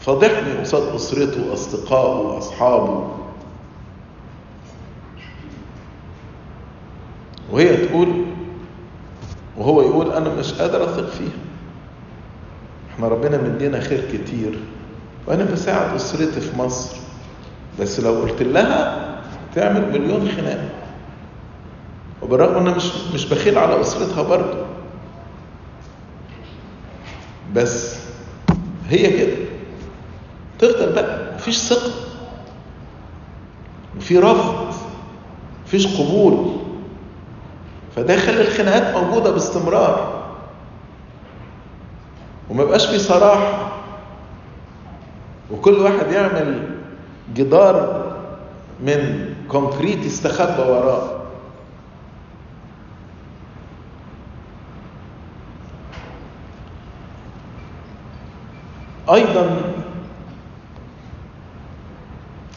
فضحني 0.00 0.58
قصاد 0.60 0.94
أسرته 0.94 1.50
وأصدقائه 1.50 2.20
وأصحابه. 2.20 3.08
وهي 7.52 7.76
تقول 7.76 8.24
وهو 9.58 9.82
يقول 9.82 10.12
أنا 10.12 10.34
مش 10.34 10.52
قادر 10.52 10.84
أثق 10.84 11.08
فيها. 11.08 11.38
إحنا 12.94 13.08
ربنا 13.08 13.42
مدينا 13.42 13.80
خير 13.80 14.04
كتير. 14.12 14.58
وأنا 15.26 15.44
بساعد 15.44 15.94
أسرتي 15.94 16.40
في 16.40 16.58
مصر. 16.58 16.96
بس 17.80 18.00
لو 18.00 18.14
قلت 18.14 18.42
لها 18.42 19.06
تعمل 19.54 19.92
مليون 19.92 20.28
خناقة. 20.28 20.68
وبالرغم 22.22 22.56
أنا 22.66 22.76
مش 22.76 22.92
مش 23.14 23.26
بخيل 23.28 23.58
على 23.58 23.80
أسرتها 23.80 24.22
برضه. 24.22 24.65
بس 27.56 27.96
هي 28.88 29.10
كده. 29.18 29.36
تفضل 30.58 30.92
بقى 30.92 31.34
مفيش 31.34 31.58
ثقة 31.58 31.90
وفي 33.96 34.18
رفض 34.18 34.74
مفيش 35.66 35.86
قبول. 36.00 36.56
فده 37.96 38.14
يخلي 38.14 38.40
الخناقات 38.40 38.96
موجودة 38.96 39.30
باستمرار. 39.30 40.22
وما 42.50 42.62
يبقاش 42.62 42.86
في 42.86 42.98
صراحة. 42.98 43.72
وكل 45.50 45.74
واحد 45.74 46.12
يعمل 46.12 46.68
جدار 47.34 48.06
من 48.80 49.28
كونكريت 49.48 50.04
يستخبى 50.04 50.62
وراه. 50.62 51.15
أيضا 59.12 59.60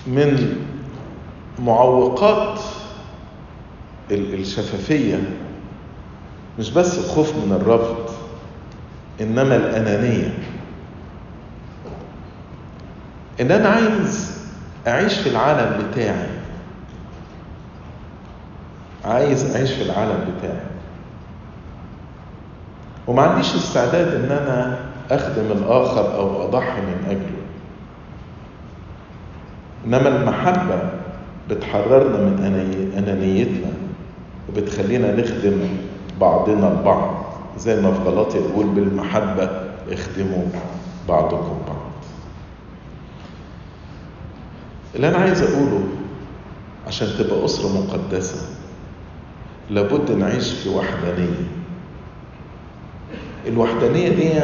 من 0.08 0.56
معوقات 1.60 2.60
الشفافية 4.12 5.20
مش 6.60 6.72
بس 6.72 6.98
الخوف 6.98 7.36
من 7.36 7.52
الرفض 7.62 8.10
إنما 9.22 9.56
الأنانية. 9.56 10.38
إن 13.42 13.52
أنا 13.52 13.70
عايز 13.70 14.40
أعيش 14.88 15.14
في 15.14 15.30
العالم 15.30 15.88
بتاعي. 15.92 16.30
عايز 19.06 19.56
أعيش 19.56 19.72
في 19.72 19.82
العالم 19.84 20.34
بتاعي. 20.38 20.62
وما 23.08 23.22
عنديش 23.22 23.56
استعداد 23.56 24.08
إن 24.16 24.32
أنا 24.32 24.80
أخدم 25.12 25.52
الآخر 25.52 26.16
أو 26.16 26.44
أضحي 26.48 26.82
من 26.82 27.06
أجله. 27.10 27.40
إنما 29.86 30.08
المحبة 30.22 30.90
بتحررنا 31.50 32.18
من 32.18 32.44
أنانيتنا 32.98 33.72
وبتخلينا 34.50 35.16
نخدم 35.16 35.60
بعضنا 36.22 36.72
البعض 36.72 37.26
زي 37.58 37.82
ما 37.82 37.92
في 37.94 38.00
غلطي 38.00 38.38
يقول 38.38 38.66
بالمحبة 38.68 39.50
اخدموا 39.92 40.44
بعضكم 41.10 41.58
بعض. 41.68 41.80
اللي 44.96 45.08
أنا 45.10 45.18
عايز 45.18 45.42
أقوله 45.42 45.84
عشان 46.88 47.08
تبقى 47.20 47.46
أسرة 47.46 47.68
مقدسة 47.70 48.48
لابد 49.70 50.12
نعيش 50.12 50.52
في 50.52 50.70
وحدانية. 50.70 51.48
الوحدانية 53.48 54.10
دي 54.10 54.42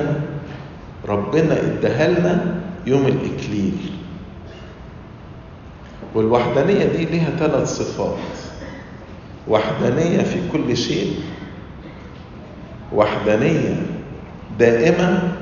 ربنا 1.08 1.62
اداها 1.62 2.08
لنا 2.08 2.62
يوم 2.88 3.06
الإكليل. 3.08 3.78
والوحدانية 6.16 6.86
دي 6.86 7.06
ليها 7.06 7.30
ثلاث 7.40 7.68
صفات. 7.78 8.18
وحدانية 9.48 10.18
في 10.24 10.40
كل 10.54 10.78
شيء 10.78 11.14
وحدانية 12.94 13.82
دائمة 14.60 15.34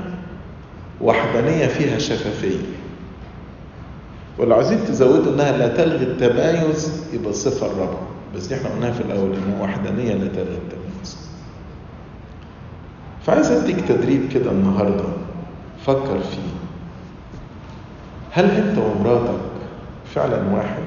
وحدانية 1.00 1.66
فيها 1.66 1.98
شفافية. 1.98 2.62
ولو 4.38 4.54
عايزين 4.56 4.78
تزودوا 4.88 5.34
إنها 5.34 5.58
لا 5.58 5.68
تلغي 5.68 6.04
التمايز 6.04 7.02
يبقى 7.12 7.30
الصفة 7.30 7.66
الرابعة 7.66 8.06
بس 8.36 8.46
دي 8.46 8.54
إحنا 8.54 8.68
قلناها 8.68 8.92
في 8.92 9.00
الأول 9.00 9.30
انها 9.36 9.62
وحدانية 9.62 10.12
لا 10.14 10.28
تلغي 10.28 10.58
التمايز. 10.66 11.16
فعايز 13.26 13.50
أديك 13.50 13.80
تدريب 13.88 14.28
كده 14.28 14.50
النهارده. 14.50 15.04
فكر 15.86 16.18
فيه. 16.20 16.54
هل 18.30 18.44
أنت 18.50 18.78
ومراتك 18.78 19.40
فعلا 20.14 20.54
واحد 20.54 20.82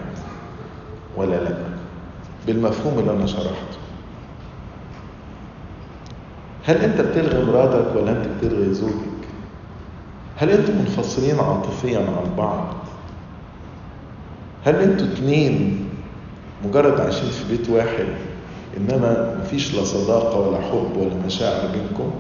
ولا 1.18 1.36
لا؟ 1.44 1.58
بالمفهوم 2.48 3.00
اللي 3.00 3.12
أنا 3.12 3.26
شرحته. 3.26 3.78
هل 6.66 6.76
أنت 6.78 7.02
بتلغي 7.02 7.46
مراتك 7.46 7.96
ولا 7.96 8.12
أنت 8.12 8.28
بتلغي 8.38 8.74
زوجك؟ 8.74 8.94
هل 10.38 10.50
أنتوا 10.50 10.74
منفصلين 10.76 11.40
عاطفيا 11.40 12.00
عن 12.00 12.36
بعض؟ 12.38 12.68
هل 14.66 14.76
أنتوا 14.76 15.08
اتنين 15.08 15.90
مجرد 16.66 17.00
عايشين 17.00 17.30
في 17.30 17.58
بيت 17.58 17.70
واحد 17.70 18.06
إنما 18.78 19.38
مفيش 19.42 19.76
لا 19.76 19.84
صداقة 19.84 20.40
ولا 20.40 20.58
حب 20.62 20.98
ولا 20.98 21.26
مشاعر 21.26 21.68
بينكم؟ 21.68 22.12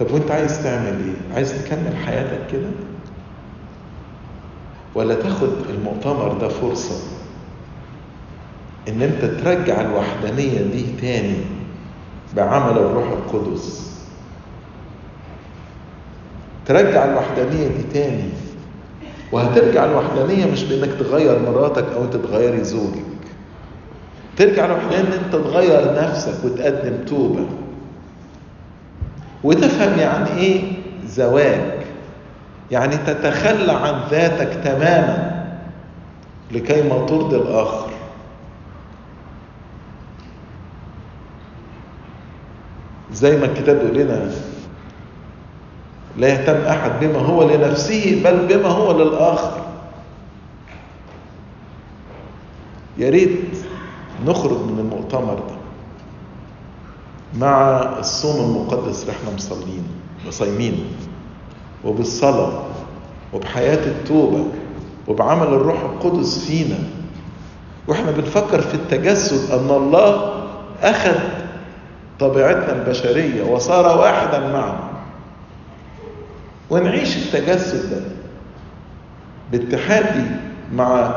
طب 0.00 0.10
وانت 0.10 0.30
عايز 0.30 0.62
تعمل 0.62 0.86
إيه؟ 0.86 1.34
عايز 1.34 1.64
تكمل 1.64 1.96
حياتك 2.06 2.46
كده؟ 2.52 2.68
ولا 4.94 5.14
تاخد 5.14 5.48
المؤتمر 5.70 6.32
ده 6.40 6.48
فرصة 6.48 7.02
إن 8.88 9.02
أنت 9.02 9.24
ترجع 9.24 9.80
الوحدانية 9.80 10.62
دي 10.62 10.84
تاني 11.00 11.36
بعمل 12.36 12.78
الروح 12.78 13.06
القدس. 13.08 13.94
ترجع 16.66 17.04
الوحدانية 17.04 17.68
دي 17.68 17.82
تاني. 17.92 18.28
وهترجع 19.32 19.84
الوحدانية 19.84 20.46
مش 20.52 20.64
بإنك 20.64 20.92
تغير 20.98 21.38
مراتك 21.38 21.84
أو 21.92 22.04
أنت 22.04 22.16
تغيري 22.16 22.64
زوجك. 22.64 23.04
ترجع 24.36 24.64
الوحدانية 24.64 25.08
إن 25.08 25.12
أنت 25.24 25.32
تغير 25.32 26.02
نفسك 26.02 26.44
وتقدم 26.44 27.04
توبة. 27.04 27.46
وتفهم 29.44 29.98
يعني 29.98 30.30
إيه 30.30 30.72
زواج. 31.06 31.74
يعني 32.70 32.96
تتخلى 32.96 33.72
عن 33.72 34.00
ذاتك 34.10 34.60
تماما 34.64 35.44
لكي 36.52 36.82
ما 36.82 37.06
ترضي 37.06 37.36
الآخر. 37.36 37.90
زي 43.12 43.36
ما 43.36 43.44
الكتاب 43.44 43.76
يقول 43.76 43.98
لنا 43.98 44.30
لا 46.16 46.28
يهتم 46.28 46.60
أحد 46.68 46.90
بما 47.00 47.18
هو 47.18 47.50
لنفسه 47.50 48.22
بل 48.24 48.46
بما 48.46 48.68
هو 48.68 48.92
للآخر. 49.02 49.60
يا 52.98 53.10
ريت 53.10 53.40
نخرج 54.26 54.58
من 54.58 54.78
المؤتمر 54.78 55.34
ده. 55.34 55.63
مع 57.38 57.82
الصوم 57.98 58.44
المقدس 58.44 59.00
اللي 59.02 59.12
إحنا 59.12 59.34
مصلين 59.36 59.84
وصايمين 60.28 60.84
وبالصلاة 61.84 62.62
وبحياة 63.32 63.86
التوبة 63.86 64.44
وبعمل 65.08 65.46
الروح 65.46 65.80
القدس 65.80 66.38
فينا. 66.46 66.78
وإحنا 67.88 68.10
بنفكر 68.10 68.60
في 68.60 68.74
التجسد 68.74 69.50
أن 69.50 69.70
الله 69.70 70.32
أخذ 70.82 71.18
طبيعتنا 72.20 72.72
البشرية 72.72 73.42
وصار 73.52 73.98
واحدا 73.98 74.38
معنا. 74.38 74.90
ونعيش 76.70 77.16
التجسد 77.16 77.90
ده 77.90 78.00
باتحادي 79.52 80.24
مع 80.74 81.14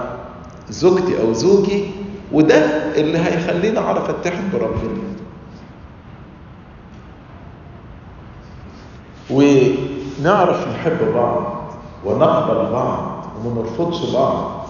زوجتي 0.70 1.22
أو 1.22 1.34
زوجي 1.34 1.86
وده 2.32 2.66
اللي 2.96 3.18
هيخليني 3.18 3.80
اعرف 3.80 4.10
اتحد 4.10 4.44
بربنا 4.54 4.98
ونعرف 9.32 10.68
نحب 10.68 10.98
بعض 11.16 11.44
ونقبل 12.06 12.72
بعض 12.72 13.26
وما 13.46 13.62
نرفضش 13.62 14.14
بعض 14.14 14.68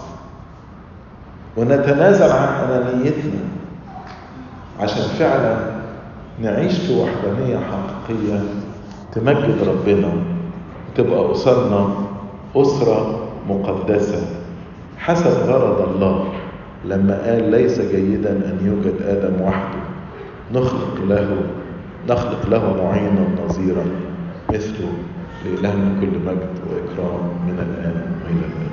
ونتنازل 1.58 2.32
عن 2.32 2.48
أنانيتنا 2.70 3.40
عشان 4.80 5.04
فعلا 5.04 5.58
نعيش 6.42 6.78
في 6.80 7.02
وحدانية 7.02 7.58
حقيقية 7.58 8.40
تمجد 9.14 9.68
ربنا 9.68 10.10
تبقى 10.96 11.32
أسرنا 11.32 11.90
أسرة 12.56 13.20
مقدسة. 13.50 14.22
حسب 14.98 15.32
غرض 15.50 15.90
الله 15.90 16.26
لما 16.86 17.22
قال 17.26 17.52
ليس 17.52 17.80
جيدا 17.80 18.32
أن 18.32 18.58
يوجد 18.62 19.02
آدم 19.02 19.42
وحده 19.42 19.80
نخلق 20.54 20.96
له 21.08 21.38
نخلق 22.10 22.50
له 22.50 22.84
معينا 22.84 23.28
نظيرا. 23.46 23.86
مثله 24.50 24.92
لهم 25.46 25.98
كل 26.02 26.14
مجد 26.26 26.56
وإكرام 26.70 27.22
من 27.48 27.58
الآن 27.60 28.16
وإلى 28.24 28.46
الآن. 28.46 28.67